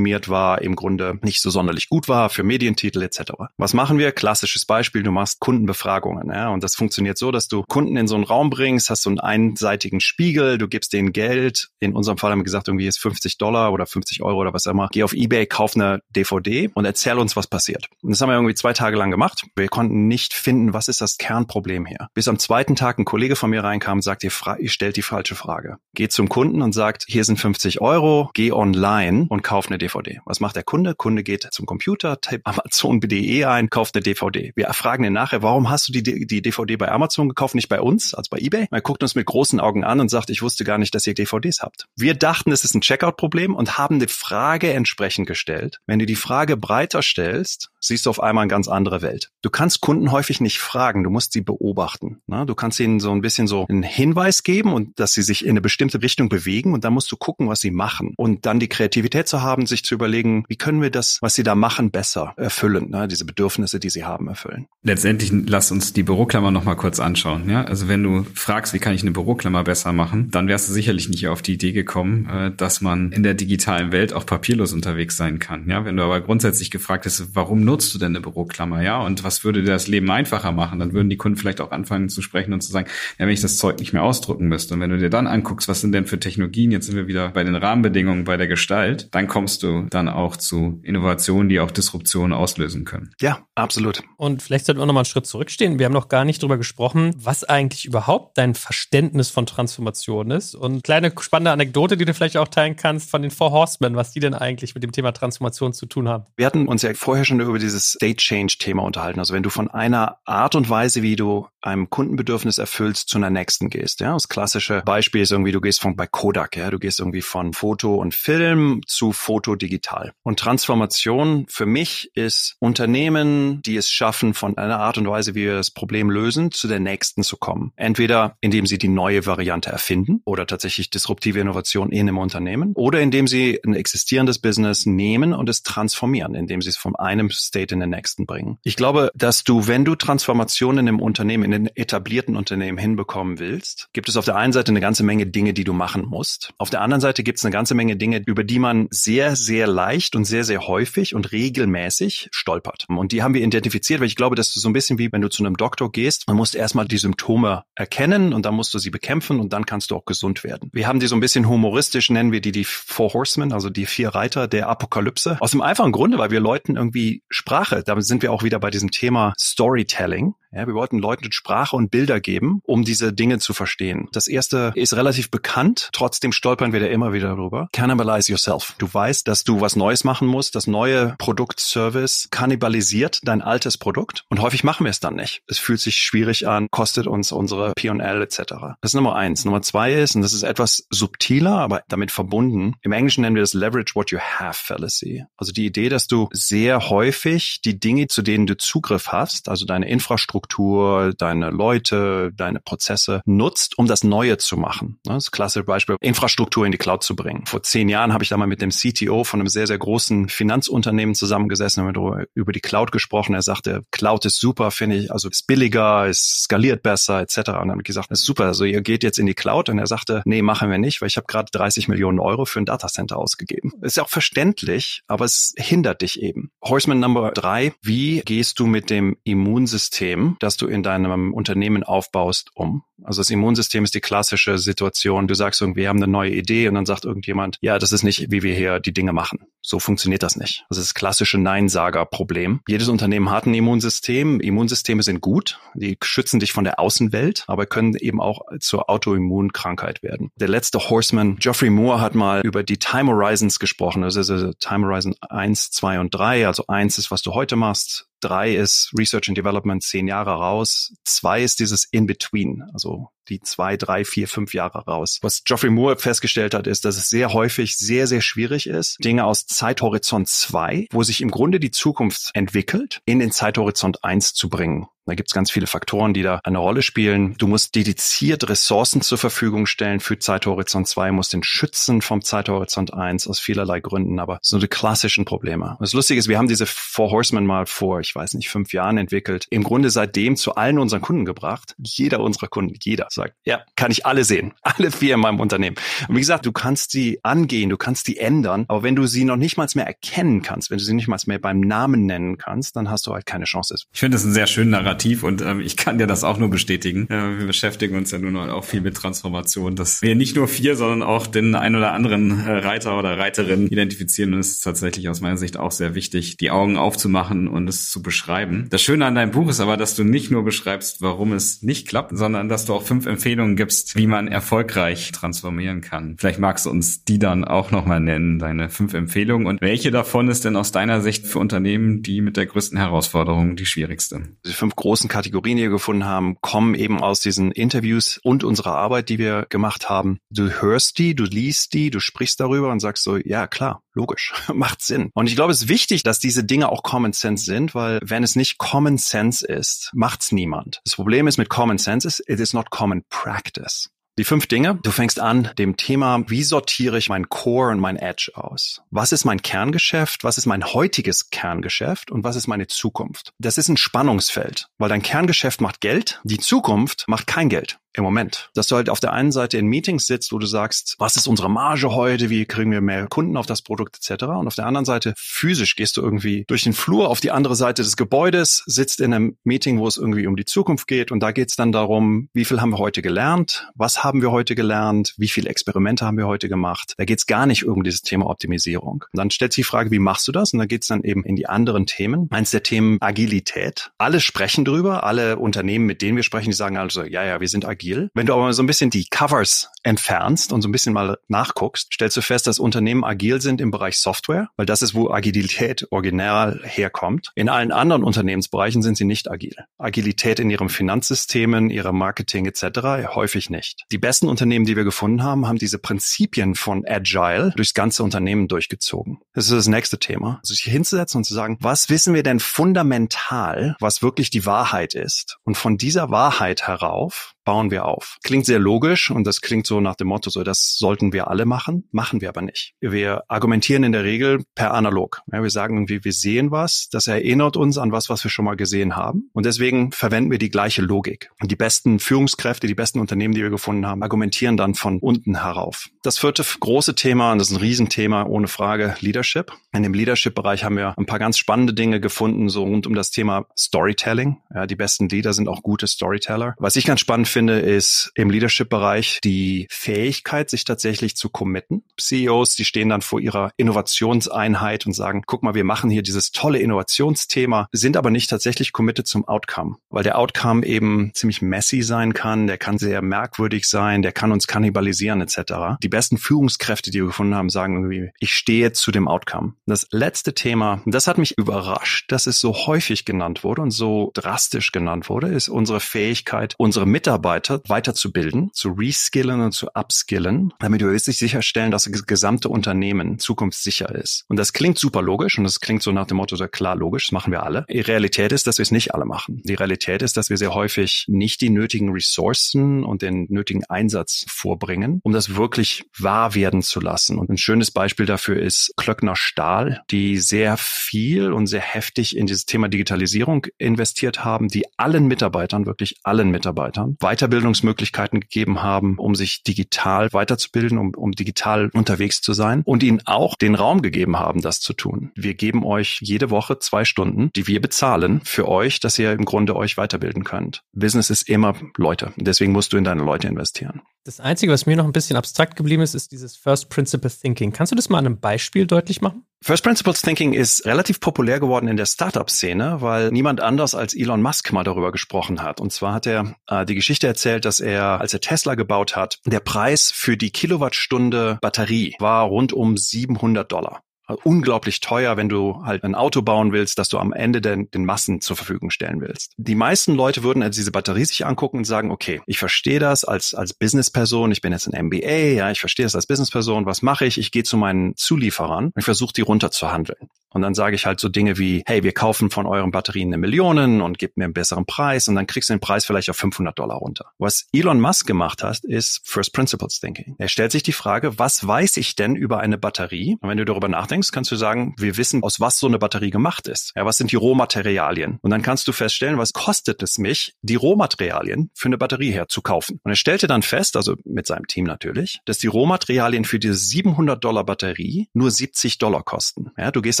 [0.04, 3.32] auktionsoptimiert war, im Grunde nicht so sonderlich gut war für Medientitel etc.
[3.56, 4.12] Was machen wir?
[4.12, 6.30] Klassisches Beispiel, du machst Kundenbefragungen.
[6.30, 9.10] Ja, und das funktioniert so, dass du Kunden in so einen Raum bringst, hast so
[9.10, 11.68] einen einseitigen Spiegel, du gibst denen Geld.
[11.80, 14.52] In unserem Fall haben wir gesagt, sagt irgendwie ist 50 Dollar oder 50 Euro oder
[14.52, 17.88] was auch immer, geh auf Ebay, kauf eine DVD und erzähl uns, was passiert.
[18.02, 19.44] Und das haben wir irgendwie zwei Tage lang gemacht.
[19.56, 22.08] Wir konnten nicht finden, was ist das Kernproblem hier.
[22.14, 25.02] Bis am zweiten Tag ein Kollege von mir reinkam und sagt, ihr, ihr stellt die
[25.02, 25.78] falsche Frage.
[25.94, 29.93] Geht zum Kunden und sagt, hier sind 50 Euro, geh online und kauf eine DVD.
[30.24, 30.94] Was macht der Kunde?
[30.94, 34.52] Kunde geht zum Computer, tippt Amazon.de ein, kauft eine DVD.
[34.54, 37.80] Wir fragen ihn nachher, warum hast du die, die DVD bei Amazon gekauft, nicht bei
[37.80, 38.66] uns, also bei eBay?
[38.70, 41.14] Er guckt uns mit großen Augen an und sagt, ich wusste gar nicht, dass ihr
[41.14, 41.86] DVDs habt.
[41.96, 45.80] Wir dachten, es ist ein Checkout-Problem und haben die Frage entsprechend gestellt.
[45.86, 49.30] Wenn du die Frage breiter stellst, siehst du auf einmal eine ganz andere Welt.
[49.42, 52.22] Du kannst Kunden häufig nicht fragen, du musst sie beobachten.
[52.26, 52.46] Ne?
[52.46, 55.50] Du kannst ihnen so ein bisschen so einen Hinweis geben und dass sie sich in
[55.50, 58.68] eine bestimmte Richtung bewegen und dann musst du gucken, was sie machen und dann die
[58.68, 62.90] Kreativität zu haben, zu überlegen, wie können wir das, was sie da machen, besser erfüllen,
[62.90, 63.08] ne?
[63.08, 64.66] diese Bedürfnisse, die sie haben, erfüllen.
[64.82, 67.48] Letztendlich lass uns die Büroklammer noch mal kurz anschauen.
[67.48, 70.72] Ja, also wenn du fragst, wie kann ich eine Büroklammer besser machen, dann wärst du
[70.72, 74.72] sicherlich nicht auf die Idee gekommen, äh, dass man in der digitalen Welt auch papierlos
[74.72, 75.68] unterwegs sein kann.
[75.68, 78.82] Ja, wenn du aber grundsätzlich gefragt hast, warum nutzt du denn eine Büroklammer?
[78.82, 80.78] Ja, und was würde dir das Leben einfacher machen?
[80.78, 83.40] Dann würden die Kunden vielleicht auch anfangen zu sprechen und zu sagen, ja, wenn ich
[83.40, 84.74] das Zeug nicht mehr ausdrucken müsste.
[84.74, 86.70] Und wenn du dir dann anguckst, was sind denn für Technologien?
[86.70, 89.08] Jetzt sind wir wieder bei den Rahmenbedingungen, bei der Gestalt.
[89.12, 93.12] Dann kommst du dann auch zu Innovationen, die auch Disruptionen auslösen können.
[93.20, 94.02] Ja, absolut.
[94.16, 95.78] Und vielleicht sollten wir noch mal einen Schritt zurückstehen.
[95.78, 100.54] Wir haben noch gar nicht darüber gesprochen, was eigentlich überhaupt dein Verständnis von Transformation ist.
[100.54, 103.96] Und kleine spannende Anekdote, die du vielleicht vielleicht auch teilen kannst von den Four Horsemen,
[103.96, 106.24] was die denn eigentlich mit dem Thema Transformation zu tun haben.
[106.36, 109.18] Wir hatten uns ja vorher schon über dieses State Change Thema unterhalten.
[109.18, 113.30] Also wenn du von einer Art und Weise, wie du einem Kundenbedürfnis erfüllst, zu einer
[113.30, 114.00] nächsten gehst.
[114.00, 117.22] Ja, das klassische Beispiel ist irgendwie, du gehst von bei Kodak, ja, du gehst irgendwie
[117.22, 120.12] von Foto und Film zu Foto digital.
[120.22, 125.44] Und Transformation für mich ist Unternehmen, die es schaffen, von einer Art und Weise, wie
[125.44, 127.72] wir das Problem lösen, zu der nächsten zu kommen.
[127.76, 133.00] Entweder indem sie die neue Variante erfinden oder tatsächlich disruptive Innovation in einem Unternehmen oder
[133.00, 137.74] indem sie ein existierendes Business nehmen und es transformieren, indem sie es von einem State
[137.74, 138.58] in den nächsten bringen.
[138.62, 143.88] Ich glaube, dass du, wenn du Transformationen im Unternehmen, in den etablierten Unternehmen hinbekommen willst,
[143.92, 146.52] gibt es auf der einen Seite eine ganze Menge Dinge, die du machen musst.
[146.58, 149.66] Auf der anderen Seite gibt es eine ganze Menge Dinge, über die man sehr, sehr
[149.66, 152.86] leicht und sehr, sehr häufig und regelmäßig stolpert.
[152.88, 155.20] Und die haben wir identifiziert, weil ich glaube, dass du so ein bisschen wie wenn
[155.20, 158.78] du zu einem Doktor gehst, man muss erstmal die Symptome erkennen und dann musst du
[158.78, 160.70] sie bekämpfen und dann kannst du auch gesund werden.
[160.72, 163.86] Wir haben die so ein bisschen humoristisch, nennen wir die die Four Horsemen, also die
[163.86, 165.36] vier Reiter der Apokalypse.
[165.40, 168.70] Aus dem einfachen Grunde, weil wir Leuten irgendwie Sprache, damit sind wir auch wieder bei
[168.70, 170.34] diesem Thema Storytelling.
[170.54, 174.08] Ja, wir wollten Leuten Sprache und Bilder geben, um diese Dinge zu verstehen.
[174.12, 177.68] Das erste ist relativ bekannt, trotzdem stolpern wir da immer wieder drüber.
[177.72, 178.74] Cannibalize yourself.
[178.78, 180.54] Du weißt, dass du was Neues machen musst.
[180.54, 185.42] Das neue Produkt, Service kannibalisiert dein altes Produkt und häufig machen wir es dann nicht.
[185.48, 188.36] Es fühlt sich schwierig an, kostet uns unsere P&L etc.
[188.80, 189.44] Das ist Nummer eins.
[189.44, 193.42] Nummer zwei ist, und das ist etwas subtiler, aber damit verbunden, im Englischen nennen wir
[193.42, 195.24] das Leverage what you have fallacy.
[195.36, 199.64] Also die Idee, dass du sehr häufig die Dinge, zu denen du Zugriff hast, also
[199.64, 204.98] deine Infrastruktur, deine Leute, deine Prozesse nutzt, um das Neue zu machen.
[205.04, 207.46] Das klassische Beispiel, Infrastruktur in die Cloud zu bringen.
[207.46, 210.28] Vor zehn Jahren habe ich da mal mit dem CTO von einem sehr, sehr großen
[210.28, 213.34] Finanzunternehmen zusammengesessen und über die Cloud gesprochen.
[213.34, 217.38] Er sagte, Cloud ist super, finde ich, also ist billiger, ist skaliert besser, etc.
[217.38, 219.68] Und dann habe ich gesagt, das ist super, also ihr geht jetzt in die Cloud.
[219.68, 222.60] Und er sagte, nee, machen wir nicht, weil ich habe gerade 30 Millionen Euro für
[222.60, 223.72] ein Datacenter ausgegeben.
[223.82, 226.50] Ist ja auch verständlich, aber es hindert dich eben.
[226.62, 232.50] Horseman Number drei, wie gehst du mit dem Immunsystem das du in deinem Unternehmen aufbaust,
[232.54, 232.82] um?
[233.02, 235.26] Also das Immunsystem ist die klassische Situation.
[235.26, 238.02] Du sagst irgendwie, wir haben eine neue Idee und dann sagt irgendjemand, ja, das ist
[238.02, 239.53] nicht, wie wir hier die Dinge machen.
[239.66, 240.66] So funktioniert das nicht.
[240.68, 242.60] Das ist das klassische Neinsager-Problem.
[242.68, 244.38] Jedes Unternehmen hat ein Immunsystem.
[244.40, 245.58] Immunsysteme sind gut.
[245.74, 250.30] Die schützen dich von der Außenwelt, aber können eben auch zur Autoimmunkrankheit werden.
[250.36, 254.02] Der letzte Horseman, Geoffrey Moore, hat mal über die Time Horizons gesprochen.
[254.02, 256.46] Das ist also Time Horizon 1, 2 und 3.
[256.46, 258.06] Also 1 ist, was du heute machst.
[258.24, 260.94] Drei ist Research and Development zehn Jahre raus.
[261.04, 265.18] Zwei ist dieses In-Between, also die zwei, drei, vier, fünf Jahre raus.
[265.20, 269.24] Was Geoffrey Moore festgestellt hat, ist, dass es sehr häufig sehr, sehr schwierig ist, Dinge
[269.26, 274.48] aus Zeithorizont zwei, wo sich im Grunde die Zukunft entwickelt, in den Zeithorizont eins zu
[274.48, 274.86] bringen.
[275.06, 277.34] Da gibt's ganz viele Faktoren, die da eine Rolle spielen.
[277.36, 282.94] Du musst dediziert Ressourcen zur Verfügung stellen für Zeithorizont 2, musst den schützen vom Zeithorizont
[282.94, 285.76] 1 aus vielerlei Gründen, aber so die klassischen Probleme.
[285.78, 288.96] Das Lustige ist, wir haben diese Four Horsemen mal vor, ich weiß nicht, fünf Jahren
[288.96, 289.46] entwickelt.
[289.50, 291.74] Im Grunde seitdem zu allen unseren Kunden gebracht.
[291.78, 294.54] Jeder unserer Kunden, jeder sagt, ja, kann ich alle sehen.
[294.76, 295.76] Alle vier in meinem Unternehmen.
[296.08, 299.24] Und wie gesagt, du kannst sie angehen, du kannst die ändern, aber wenn du sie
[299.24, 302.38] noch nicht mal mehr erkennen kannst, wenn du sie nicht mal mehr beim Namen nennen
[302.38, 303.76] kannst, dann hast du halt keine Chance.
[303.92, 306.50] Ich finde das ein sehr schöner Narrativ und ähm, ich kann dir das auch nur
[306.50, 307.08] bestätigen.
[307.10, 310.76] Äh, wir beschäftigen uns ja nun auch viel mit Transformation, dass wir nicht nur vier,
[310.76, 315.08] sondern auch den ein oder anderen äh, Reiter oder Reiterin identifizieren und es ist tatsächlich
[315.08, 318.66] aus meiner Sicht auch sehr wichtig, die Augen aufzumachen und es zu beschreiben.
[318.70, 321.88] Das Schöne an deinem Buch ist aber, dass du nicht nur beschreibst, warum es nicht
[321.88, 326.16] klappt, sondern dass du auch fünf Empfehlungen gibst, wie man erfolgreich transformieren kann.
[326.18, 330.28] Vielleicht magst du uns die dann auch nochmal nennen, deine fünf Empfehlungen und welche davon
[330.28, 334.22] ist denn aus deiner Sicht für Unternehmen die mit der größten Herausforderung die schwierigste?
[334.46, 338.74] Die fünf großen Kategorien, die wir gefunden haben, kommen eben aus diesen Interviews und unserer
[338.74, 340.18] Arbeit, die wir gemacht haben.
[340.28, 344.34] Du hörst die, du liest die, du sprichst darüber und sagst so, ja klar, logisch,
[344.52, 345.10] macht Sinn.
[345.14, 348.22] Und ich glaube, es ist wichtig, dass diese Dinge auch Common Sense sind, weil wenn
[348.22, 350.82] es nicht Common Sense ist, macht's niemand.
[350.84, 353.88] Das Problem ist mit Common Sense ist, it is not common practice.
[354.16, 354.78] Die fünf Dinge.
[354.80, 358.80] Du fängst an dem Thema, wie sortiere ich mein Core und mein Edge aus?
[358.90, 360.22] Was ist mein Kerngeschäft?
[360.22, 362.12] Was ist mein heutiges Kerngeschäft?
[362.12, 363.32] Und was ist meine Zukunft?
[363.40, 368.04] Das ist ein Spannungsfeld, weil dein Kerngeschäft macht Geld, die Zukunft macht kein Geld im
[368.04, 368.50] Moment.
[368.54, 371.26] Dass du halt auf der einen Seite in Meetings sitzt, wo du sagst, was ist
[371.26, 374.24] unsere Marge heute, wie kriegen wir mehr Kunden auf das Produkt etc.
[374.24, 377.56] Und auf der anderen Seite physisch gehst du irgendwie durch den Flur auf die andere
[377.56, 381.20] Seite des Gebäudes, sitzt in einem Meeting, wo es irgendwie um die Zukunft geht und
[381.20, 384.54] da geht es dann darum, wie viel haben wir heute gelernt, was haben wir heute
[384.54, 386.94] gelernt, wie viele Experimente haben wir heute gemacht.
[386.98, 389.04] Da geht es gar nicht um dieses Thema Optimisierung.
[389.12, 390.52] Und dann stellt sich die Frage, wie machst du das?
[390.52, 392.28] Und da geht es dann eben in die anderen Themen.
[392.30, 393.92] Eins der Themen Agilität.
[393.98, 397.48] Alle sprechen drüber, alle Unternehmen, mit denen wir sprechen, die sagen also, ja, ja, wir
[397.48, 398.10] sind agil agil.
[398.14, 401.92] Wenn du aber so ein bisschen die Covers entfernst und so ein bisschen mal nachguckst,
[401.92, 405.86] stellst du fest, dass Unternehmen agil sind im Bereich Software, weil das ist, wo Agilität
[405.90, 407.30] original herkommt.
[407.34, 409.54] In allen anderen Unternehmensbereichen sind sie nicht agil.
[409.78, 413.14] Agilität in ihren Finanzsystemen, ihrem Marketing etc.
[413.14, 413.84] häufig nicht.
[413.92, 418.48] Die besten Unternehmen, die wir gefunden haben, haben diese Prinzipien von Agile durchs ganze Unternehmen
[418.48, 419.20] durchgezogen.
[419.34, 420.38] Das ist das nächste Thema.
[420.42, 424.94] Also sich hinzusetzen und zu sagen, was wissen wir denn fundamental, was wirklich die Wahrheit
[424.94, 425.38] ist?
[425.44, 428.16] Und von dieser Wahrheit herauf bauen wir auf.
[428.24, 431.44] Klingt sehr logisch und das klingt so nach dem Motto, so das sollten wir alle
[431.44, 432.74] machen, machen wir aber nicht.
[432.80, 435.20] Wir argumentieren in der Regel per analog.
[435.32, 438.44] Ja, wir sagen irgendwie, wir sehen was, das erinnert uns an was, was wir schon
[438.44, 441.30] mal gesehen haben und deswegen verwenden wir die gleiche Logik.
[441.40, 445.42] Und die besten Führungskräfte, die besten Unternehmen, die wir gefunden haben, argumentieren dann von unten
[445.42, 445.88] herauf.
[446.02, 449.52] Das vierte große Thema, und das ist ein Riesenthema ohne Frage, Leadership.
[449.72, 453.10] In dem Leadership-Bereich haben wir ein paar ganz spannende Dinge gefunden, so rund um das
[453.10, 454.38] Thema Storytelling.
[454.54, 456.54] Ja, die besten Leader sind auch gute Storyteller.
[456.58, 461.84] Was ich ganz spannend finde, ist im Leadership-Bereich die Fähigkeit, sich tatsächlich zu committen.
[462.00, 466.32] CEOs, die stehen dann vor ihrer Innovationseinheit und sagen, guck mal, wir machen hier dieses
[466.32, 471.82] tolle Innovationsthema, sind aber nicht tatsächlich committed zum Outcome, weil der Outcome eben ziemlich messy
[471.82, 475.78] sein kann, der kann sehr merkwürdig sein, der kann uns kannibalisieren etc.
[475.82, 479.54] Die besten Führungskräfte, die wir gefunden haben, sagen irgendwie, ich stehe zu dem Outcome.
[479.66, 484.10] Das letzte Thema, das hat mich überrascht, dass es so häufig genannt wurde und so
[484.14, 490.52] drastisch genannt wurde, ist unsere Fähigkeit, unsere Mitarbeiter Mitarbeiter weiterzubilden, zu reskillen und zu upskillen,
[490.58, 494.24] damit wir wirklich sicherstellen, dass das gesamte Unternehmen zukunftssicher ist.
[494.28, 497.12] Und das klingt super logisch und das klingt so nach dem Motto, klar logisch, das
[497.12, 497.64] machen wir alle.
[497.70, 499.40] Die Realität ist, dass wir es nicht alle machen.
[499.44, 504.24] Die Realität ist, dass wir sehr häufig nicht die nötigen Ressourcen und den nötigen Einsatz
[504.28, 507.18] vorbringen, um das wirklich wahr werden zu lassen.
[507.18, 512.26] Und ein schönes Beispiel dafür ist Klöckner Stahl, die sehr viel und sehr heftig in
[512.26, 519.14] dieses Thema Digitalisierung investiert haben, die allen Mitarbeitern, wirklich allen Mitarbeitern, Weiterbildungsmöglichkeiten gegeben haben, um
[519.14, 524.18] sich digital weiterzubilden, um, um digital unterwegs zu sein und ihnen auch den Raum gegeben
[524.18, 525.12] haben, das zu tun.
[525.14, 529.24] Wir geben euch jede Woche zwei Stunden, die wir bezahlen für euch, dass ihr im
[529.24, 530.62] Grunde euch weiterbilden könnt.
[530.72, 532.12] Business ist immer Leute.
[532.16, 533.82] Deswegen musst du in deine Leute investieren.
[534.06, 537.52] Das Einzige, was mir noch ein bisschen abstrakt geblieben ist, ist dieses First Principle Thinking.
[537.52, 539.24] Kannst du das mal an einem Beispiel deutlich machen?
[539.40, 544.20] First Principles Thinking ist relativ populär geworden in der Startup-Szene, weil niemand anders als Elon
[544.20, 545.58] Musk mal darüber gesprochen hat.
[545.58, 549.20] Und zwar hat er äh, die Geschichte erzählt, dass er, als er Tesla gebaut hat,
[549.24, 553.82] der Preis für die Kilowattstunde Batterie war rund um 700 Dollar
[554.22, 557.84] unglaublich teuer, wenn du halt ein Auto bauen willst, das du am Ende den, den
[557.84, 559.32] Massen zur Verfügung stellen willst.
[559.36, 563.04] Die meisten Leute würden also diese Batterie sich angucken und sagen, okay, ich verstehe das
[563.04, 566.82] als, als Businessperson, ich bin jetzt ein MBA, ja, ich verstehe das als Businessperson, was
[566.82, 567.18] mache ich?
[567.18, 570.08] Ich gehe zu meinen Zulieferern und versuche die runterzuhandeln.
[570.34, 573.18] Und dann sage ich halt so Dinge wie, hey, wir kaufen von euren Batterien eine
[573.18, 576.16] Million und gib mir einen besseren Preis und dann kriegst du den Preis vielleicht auf
[576.16, 577.06] 500 Dollar runter.
[577.18, 580.16] Was Elon Musk gemacht hat, ist First Principles Thinking.
[580.18, 583.16] Er stellt sich die Frage, was weiß ich denn über eine Batterie?
[583.20, 586.10] Und wenn du darüber nachdenkst, kannst du sagen, wir wissen, aus was so eine Batterie
[586.10, 586.72] gemacht ist.
[586.76, 588.18] Ja, was sind die Rohmaterialien?
[588.20, 592.80] Und dann kannst du feststellen, was kostet es mich, die Rohmaterialien für eine Batterie herzukaufen?
[592.82, 596.54] Und er stellte dann fest, also mit seinem Team natürlich, dass die Rohmaterialien für diese
[596.54, 599.50] 700 Dollar Batterie nur 70 Dollar kosten.
[599.56, 600.00] Ja, du gehst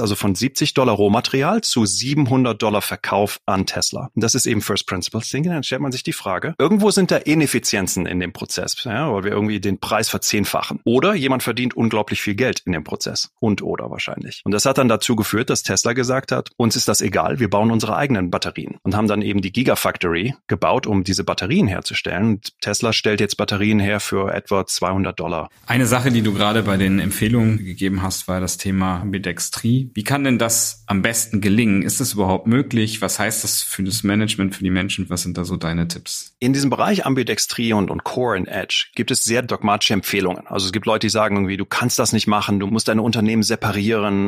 [0.00, 4.10] also von 70 Dollar Rohmaterial zu 700 Dollar Verkauf an Tesla.
[4.14, 5.52] Und das ist eben First Principles Thinking.
[5.52, 9.24] Dann stellt man sich die Frage, irgendwo sind da Ineffizienzen in dem Prozess, ja, weil
[9.24, 10.80] wir irgendwie den Preis verzehnfachen.
[10.84, 13.30] Oder jemand verdient unglaublich viel Geld in dem Prozess.
[13.40, 14.42] Und oder wahrscheinlich.
[14.44, 17.50] Und das hat dann dazu geführt, dass Tesla gesagt hat, uns ist das egal, wir
[17.50, 18.78] bauen unsere eigenen Batterien.
[18.82, 22.24] Und haben dann eben die Gigafactory gebaut, um diese Batterien herzustellen.
[22.34, 25.48] Und Tesla stellt jetzt Batterien her für etwa 200 Dollar.
[25.66, 29.90] Eine Sache, die du gerade bei den Empfehlungen gegeben hast, war das Thema Ambidextrie.
[29.94, 31.82] Wie kann denn das am besten gelingen?
[31.82, 33.00] Ist das überhaupt möglich?
[33.00, 35.08] Was heißt das für das Management, für die Menschen?
[35.10, 36.34] Was sind da so deine Tipps?
[36.38, 40.46] In diesem Bereich Ambidextrie und, und Core and Edge gibt es sehr dogmatische Empfehlungen.
[40.46, 43.02] Also es gibt Leute, die sagen irgendwie, du kannst das nicht machen, du musst deine
[43.02, 43.73] Unternehmen separieren.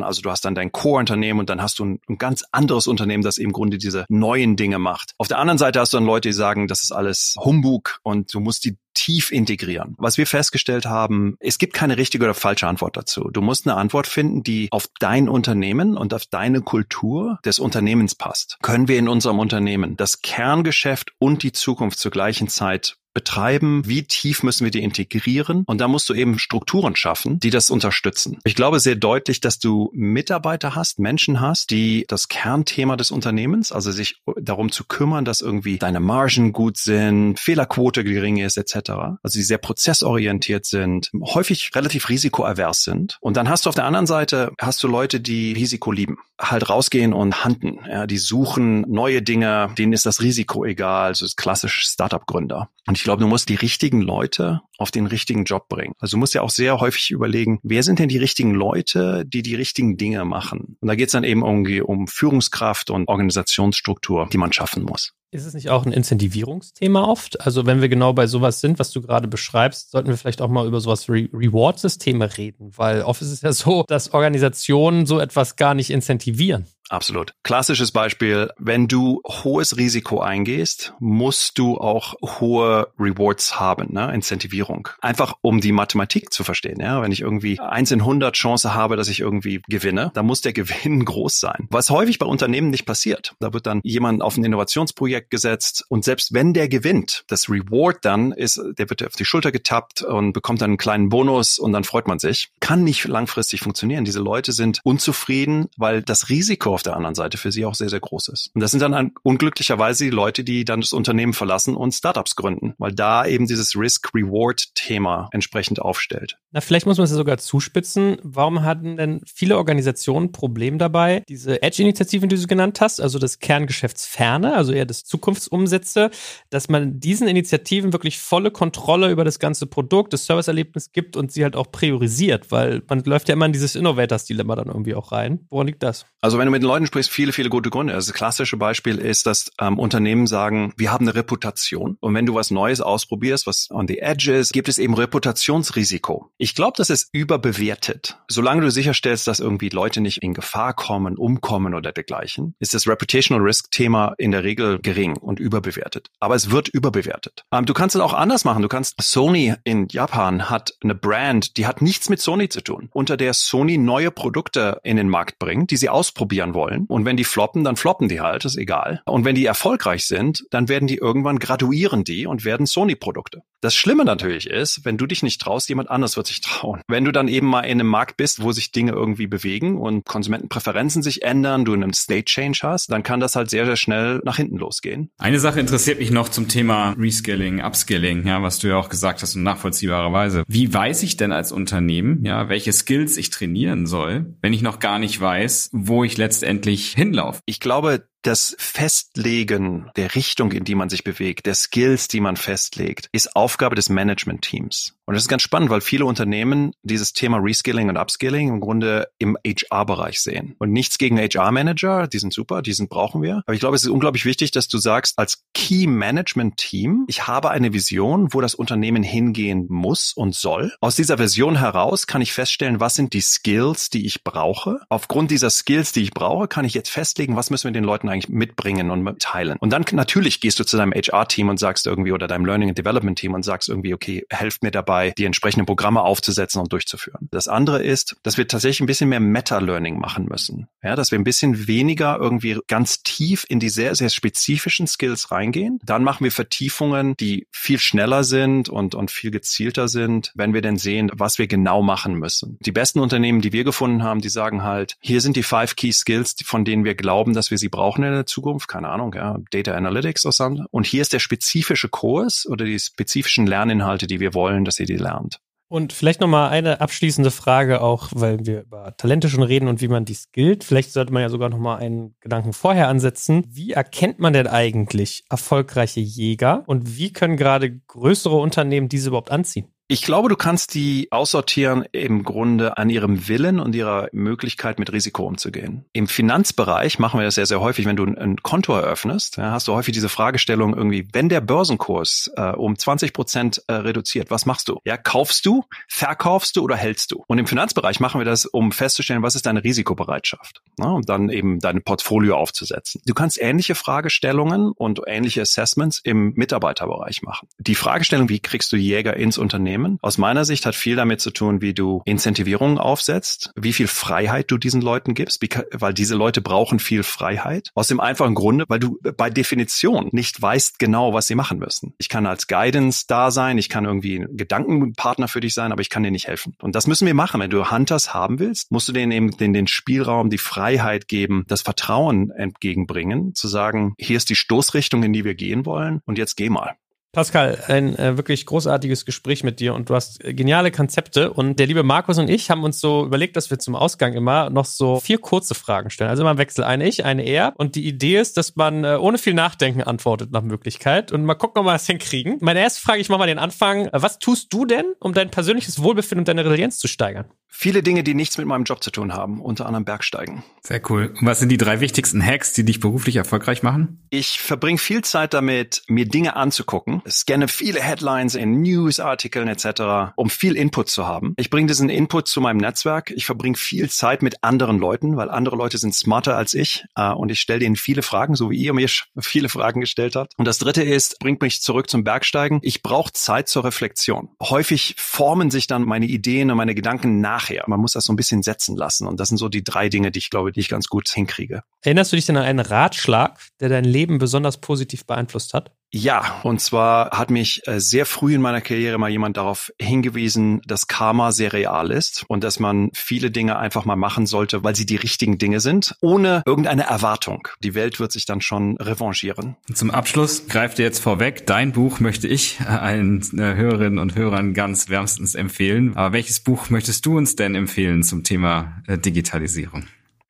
[0.02, 3.22] Also du hast dann dein Core-Unternehmen und dann hast du ein, ein ganz anderes Unternehmen,
[3.22, 5.12] das im Grunde diese neuen Dinge macht.
[5.18, 8.32] Auf der anderen Seite hast du dann Leute, die sagen, das ist alles Humbug und
[8.34, 9.94] du musst die tief integrieren.
[9.98, 13.30] Was wir festgestellt haben, es gibt keine richtige oder falsche Antwort dazu.
[13.30, 18.14] Du musst eine Antwort finden, die auf dein Unternehmen und auf deine Kultur des Unternehmens
[18.14, 18.56] passt.
[18.62, 24.02] Können wir in unserem Unternehmen das Kerngeschäft und die Zukunft zur gleichen Zeit betreiben, wie
[24.02, 28.40] tief müssen wir die integrieren und da musst du eben Strukturen schaffen, die das unterstützen.
[28.44, 33.72] Ich glaube sehr deutlich, dass du Mitarbeiter hast, Menschen hast, die das Kernthema des Unternehmens,
[33.72, 38.90] also sich darum zu kümmern, dass irgendwie deine Margen gut sind, Fehlerquote gering ist etc.
[39.22, 43.86] Also die sehr prozessorientiert sind, häufig relativ risikoavers sind und dann hast du auf der
[43.86, 46.18] anderen Seite hast du Leute, die Risiko lieben.
[46.40, 47.80] Halt rausgehen und handeln.
[47.88, 52.68] Ja, die suchen neue Dinge, denen ist das Risiko egal, also das klassische Startup-Gründer.
[52.86, 55.94] Und ich glaube, du musst die richtigen Leute auf den richtigen Job bringen.
[55.98, 59.42] Also du musst ja auch sehr häufig überlegen, wer sind denn die richtigen Leute, die
[59.42, 60.76] die richtigen Dinge machen?
[60.80, 65.12] Und da geht es dann eben irgendwie um Führungskraft und Organisationsstruktur, die man schaffen muss.
[65.32, 67.40] Ist es nicht auch ein Incentivierungsthema oft?
[67.40, 70.48] Also wenn wir genau bei sowas sind, was du gerade beschreibst, sollten wir vielleicht auch
[70.48, 75.18] mal über sowas Re Reward-Systeme reden, weil oft ist es ja so, dass Organisationen so
[75.18, 76.66] etwas gar nicht incentivieren.
[76.88, 77.32] Absolut.
[77.42, 84.12] Klassisches Beispiel, wenn du hohes Risiko eingehst, musst du auch hohe Rewards haben, ne?
[84.14, 84.88] Incentivierung.
[85.00, 86.80] Einfach um die Mathematik zu verstehen.
[86.80, 87.02] Ja?
[87.02, 90.52] Wenn ich irgendwie eins in 100 Chance habe, dass ich irgendwie gewinne, dann muss der
[90.56, 91.66] Gewinn groß sein.
[91.70, 93.34] Was häufig bei Unternehmen nicht passiert.
[93.40, 98.04] Da wird dann jemand auf ein Innovationsprojekt gesetzt und selbst wenn der gewinnt, das Reward
[98.04, 101.72] dann ist, der wird auf die Schulter getappt und bekommt dann einen kleinen Bonus und
[101.72, 102.48] dann freut man sich.
[102.60, 104.04] Kann nicht langfristig funktionieren.
[104.04, 107.88] Diese Leute sind unzufrieden, weil das Risiko auf der anderen Seite für sie auch sehr,
[107.88, 108.50] sehr groß ist.
[108.54, 112.74] Und das sind dann unglücklicherweise die Leute, die dann das Unternehmen verlassen und Startups gründen,
[112.76, 116.36] weil da eben dieses Risk-Reward-Thema entsprechend aufstellt.
[116.52, 118.18] Na, vielleicht muss man es ja sogar zuspitzen.
[118.22, 123.38] Warum hatten denn viele Organisationen Problem dabei, diese Edge-Initiativen, die du genannt hast, also das
[123.38, 126.10] Kerngeschäftsferne, also eher das Zukunftsumsätze,
[126.50, 131.32] dass man diesen Initiativen wirklich volle Kontrolle über das ganze Produkt, das Serviceerlebnis gibt und
[131.32, 135.12] sie halt auch priorisiert, weil man läuft ja immer in dieses Innovators-Dilemma dann irgendwie auch
[135.12, 135.46] rein.
[135.48, 136.06] Woran liegt das?
[136.20, 137.94] Also wenn du mit Leuten sprichst, viele, viele gute Gründe.
[137.94, 141.98] Also das klassische Beispiel ist, dass ähm, Unternehmen sagen, wir haben eine Reputation.
[142.00, 146.30] Und wenn du was Neues ausprobierst, was on the edge ist, gibt es eben Reputationsrisiko.
[146.38, 148.18] Ich glaube, das ist überbewertet.
[148.28, 152.88] Solange du sicherstellst, dass irgendwie Leute nicht in Gefahr kommen, umkommen oder dergleichen, ist das
[152.88, 156.08] Reputational Risk Thema in der Regel gering und überbewertet.
[156.20, 157.44] Aber es wird überbewertet.
[157.52, 158.62] Ähm, du kannst es auch anders machen.
[158.62, 162.88] Du kannst Sony in Japan hat eine Brand, die hat nichts mit Sony zu tun,
[162.92, 166.86] unter der Sony neue Produkte in den Markt bringt, die sie aus ausprobieren wollen.
[166.86, 169.02] Und wenn die floppen, dann floppen die halt, ist egal.
[169.06, 173.42] Und wenn die erfolgreich sind, dann werden die irgendwann graduieren die und werden Sony-Produkte.
[173.66, 176.82] Das Schlimme natürlich ist, wenn du dich nicht traust, jemand anders wird sich trauen.
[176.86, 180.04] Wenn du dann eben mal in einem Markt bist, wo sich Dinge irgendwie bewegen und
[180.04, 184.20] Konsumentenpräferenzen sich ändern, du einen State Change hast, dann kann das halt sehr, sehr schnell
[184.24, 185.10] nach hinten losgehen.
[185.18, 189.20] Eine Sache interessiert mich noch zum Thema Reskilling, Upskilling, ja, was du ja auch gesagt
[189.22, 190.44] hast und nachvollziehbarerweise.
[190.46, 194.78] Wie weiß ich denn als Unternehmen, ja, welche Skills ich trainieren soll, wenn ich noch
[194.78, 197.40] gar nicht weiß, wo ich letztendlich hinlaufe?
[197.46, 202.36] Ich glaube, das Festlegen der Richtung, in die man sich bewegt, der Skills, die man
[202.36, 204.95] festlegt, ist Aufgabe des Management-Teams.
[205.06, 209.08] Und das ist ganz spannend, weil viele Unternehmen dieses Thema Reskilling und Upskilling im Grunde
[209.18, 210.56] im HR-Bereich sehen.
[210.58, 213.42] Und nichts gegen HR-Manager, die sind super, die sind brauchen wir.
[213.46, 217.72] Aber ich glaube, es ist unglaublich wichtig, dass du sagst, als Key-Management-Team, ich habe eine
[217.72, 220.72] Vision, wo das Unternehmen hingehen muss und soll.
[220.80, 224.80] Aus dieser Vision heraus kann ich feststellen, was sind die Skills, die ich brauche.
[224.88, 228.08] Aufgrund dieser Skills, die ich brauche, kann ich jetzt festlegen, was müssen wir den Leuten
[228.08, 229.56] eigentlich mitbringen und teilen.
[229.60, 232.78] Und dann natürlich gehst du zu deinem HR-Team und sagst irgendwie oder deinem Learning and
[232.78, 237.28] Development Team und sagst irgendwie, okay, helft mir dabei, die entsprechenden Programme aufzusetzen und durchzuführen.
[237.30, 240.68] Das andere ist, dass wir tatsächlich ein bisschen mehr Meta-Learning machen müssen.
[240.82, 245.30] Ja, dass wir ein bisschen weniger irgendwie ganz tief in die sehr, sehr spezifischen Skills
[245.30, 245.78] reingehen.
[245.84, 250.62] Dann machen wir Vertiefungen, die viel schneller sind und, und viel gezielter sind, wenn wir
[250.62, 252.58] denn sehen, was wir genau machen müssen.
[252.60, 255.92] Die besten Unternehmen, die wir gefunden haben, die sagen halt, hier sind die five Key
[255.92, 259.38] Skills, von denen wir glauben, dass wir sie brauchen in der Zukunft, keine Ahnung, ja,
[259.50, 260.64] Data Analytics oder so.
[260.70, 264.85] Und hier ist der spezifische Kurs oder die spezifischen Lerninhalte, die wir wollen, dass ihr
[264.86, 265.40] die lernt.
[265.68, 269.88] Und vielleicht nochmal eine abschließende Frage auch, weil wir über Talente schon reden und wie
[269.88, 270.62] man dies gilt.
[270.62, 273.44] Vielleicht sollte man ja sogar nochmal einen Gedanken vorher ansetzen.
[273.48, 279.32] Wie erkennt man denn eigentlich erfolgreiche Jäger und wie können gerade größere Unternehmen diese überhaupt
[279.32, 279.72] anziehen?
[279.88, 284.92] Ich glaube, du kannst die aussortieren im Grunde an ihrem Willen und ihrer Möglichkeit, mit
[284.92, 285.84] Risiko umzugehen.
[285.92, 287.86] Im Finanzbereich machen wir das sehr, sehr häufig.
[287.86, 292.50] Wenn du ein Konto eröffnest, hast du häufig diese Fragestellung irgendwie, wenn der Börsenkurs äh,
[292.50, 294.80] um 20 Prozent äh, reduziert, was machst du?
[294.84, 297.22] Ja, kaufst du, verkaufst du oder hältst du?
[297.28, 300.62] Und im Finanzbereich machen wir das, um festzustellen, was ist deine Risikobereitschaft?
[300.80, 303.02] Ja, und dann eben dein Portfolio aufzusetzen.
[303.06, 307.46] Du kannst ähnliche Fragestellungen und ähnliche Assessments im Mitarbeiterbereich machen.
[307.58, 309.75] Die Fragestellung, wie kriegst du Jäger ins Unternehmen?
[309.76, 309.98] Unternehmen.
[310.02, 314.50] Aus meiner Sicht hat viel damit zu tun, wie du Incentivierungen aufsetzt, wie viel Freiheit
[314.50, 317.70] du diesen Leuten gibst, weil diese Leute brauchen viel Freiheit.
[317.74, 321.94] Aus dem einfachen Grunde, weil du bei Definition nicht weißt genau, was sie machen müssen.
[321.98, 325.80] Ich kann als Guidance da sein, ich kann irgendwie ein Gedankenpartner für dich sein, aber
[325.80, 326.54] ich kann dir nicht helfen.
[326.60, 327.40] Und das müssen wir machen.
[327.40, 331.44] Wenn du Hunters haben willst, musst du denen eben den, den Spielraum, die Freiheit geben,
[331.48, 336.18] das Vertrauen entgegenbringen, zu sagen, hier ist die Stoßrichtung, in die wir gehen wollen und
[336.18, 336.76] jetzt geh mal.
[337.16, 341.32] Pascal, ein äh, wirklich großartiges Gespräch mit dir und du hast äh, geniale Konzepte.
[341.32, 344.50] Und der liebe Markus und ich haben uns so überlegt, dass wir zum Ausgang immer
[344.50, 346.10] noch so vier kurze Fragen stellen.
[346.10, 346.62] Also immer im Wechsel.
[346.62, 347.54] Eine ich, eine er.
[347.56, 351.10] Und die Idee ist, dass man äh, ohne viel Nachdenken antwortet nach Möglichkeit.
[351.10, 352.36] Und mal gucken, ob wir das hinkriegen.
[352.42, 353.88] Meine erste Frage, ich mache mal den Anfang.
[353.92, 357.24] Was tust du denn, um dein persönliches Wohlbefinden und deine Resilienz zu steigern?
[357.58, 360.42] Viele Dinge, die nichts mit meinem Job zu tun haben, unter anderem Bergsteigen.
[360.60, 361.14] Sehr cool.
[361.18, 364.06] Und was sind die drei wichtigsten Hacks, die dich beruflich erfolgreich machen?
[364.10, 367.00] Ich verbringe viel Zeit damit, mir Dinge anzugucken.
[367.08, 371.32] Scanne viele Headlines in Newsartikeln etc., um viel Input zu haben.
[371.38, 373.10] Ich bringe diesen Input zu meinem Netzwerk.
[373.10, 377.10] Ich verbringe viel Zeit mit anderen Leuten, weil andere Leute sind smarter als ich äh,
[377.10, 378.88] und ich stelle denen viele Fragen, so wie ihr mir
[379.20, 380.34] viele Fragen gestellt habt.
[380.36, 382.58] Und das dritte ist, bringt mich zurück zum Bergsteigen.
[382.60, 384.28] Ich brauche Zeit zur Reflexion.
[384.42, 387.64] Häufig formen sich dann meine Ideen und meine Gedanken nach nachher.
[387.66, 389.06] Man muss das so ein bisschen setzen lassen.
[389.06, 391.62] Und das sind so die drei Dinge, die ich glaube, die ich ganz gut hinkriege.
[391.82, 395.72] Erinnerst du dich denn an einen Ratschlag, der dein Leben besonders positiv beeinflusst hat?
[395.98, 400.60] Ja, und zwar hat mich äh, sehr früh in meiner Karriere mal jemand darauf hingewiesen,
[400.66, 404.76] dass Karma sehr real ist und dass man viele Dinge einfach mal machen sollte, weil
[404.76, 407.48] sie die richtigen Dinge sind, ohne irgendeine Erwartung.
[407.64, 409.56] Die Welt wird sich dann schon revanchieren.
[409.72, 411.46] Zum Abschluss greift dir jetzt vorweg.
[411.46, 415.96] Dein Buch möchte ich allen äh, Hörerinnen und Hörern ganz wärmstens empfehlen.
[415.96, 419.84] Aber welches Buch möchtest du uns denn empfehlen zum Thema äh, Digitalisierung?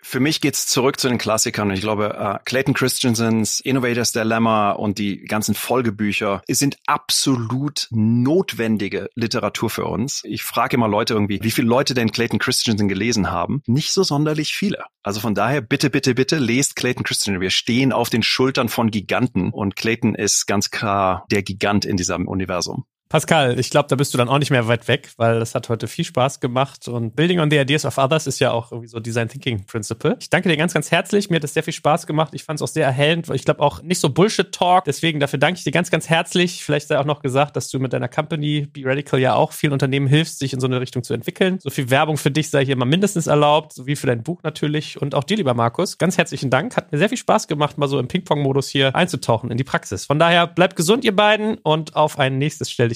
[0.08, 1.68] Für mich geht's zurück zu den Klassikern.
[1.72, 9.68] Ich glaube, uh, Clayton Christensens Innovators Dilemma und die ganzen Folgebücher sind absolut notwendige Literatur
[9.68, 10.22] für uns.
[10.24, 13.64] Ich frage immer Leute irgendwie, wie viele Leute denn Clayton Christensen gelesen haben?
[13.66, 14.84] Nicht so sonderlich viele.
[15.02, 17.40] Also von daher bitte, bitte, bitte lest Clayton Christensen.
[17.40, 21.96] Wir stehen auf den Schultern von Giganten und Clayton ist ganz klar der Gigant in
[21.96, 22.84] diesem Universum.
[23.08, 25.68] Pascal, ich glaube, da bist du dann auch nicht mehr weit weg, weil das hat
[25.68, 28.88] heute viel Spaß gemacht und Building on the Ideas of Others ist ja auch irgendwie
[28.88, 30.16] so Design Thinking Principle.
[30.20, 31.30] Ich danke dir ganz, ganz herzlich.
[31.30, 32.30] Mir hat es sehr viel Spaß gemacht.
[32.34, 33.30] Ich fand es auch sehr erhellend.
[33.30, 34.84] Ich glaube auch nicht so Bullshit-Talk.
[34.84, 36.64] Deswegen dafür danke ich dir ganz, ganz herzlich.
[36.64, 39.72] Vielleicht sei auch noch gesagt, dass du mit deiner Company Be Radical ja auch vielen
[39.72, 41.58] Unternehmen hilfst, sich in so eine Richtung zu entwickeln.
[41.60, 45.00] So viel Werbung für dich sei hier mal mindestens erlaubt, sowie für dein Buch natürlich.
[45.00, 46.76] Und auch dir, lieber Markus, ganz herzlichen Dank.
[46.76, 50.06] Hat mir sehr viel Spaß gemacht, mal so im Ping-Pong-Modus hier einzutauchen in die Praxis.
[50.06, 52.95] Von daher bleibt gesund, ihr beiden, und auf ein nächstes stell dich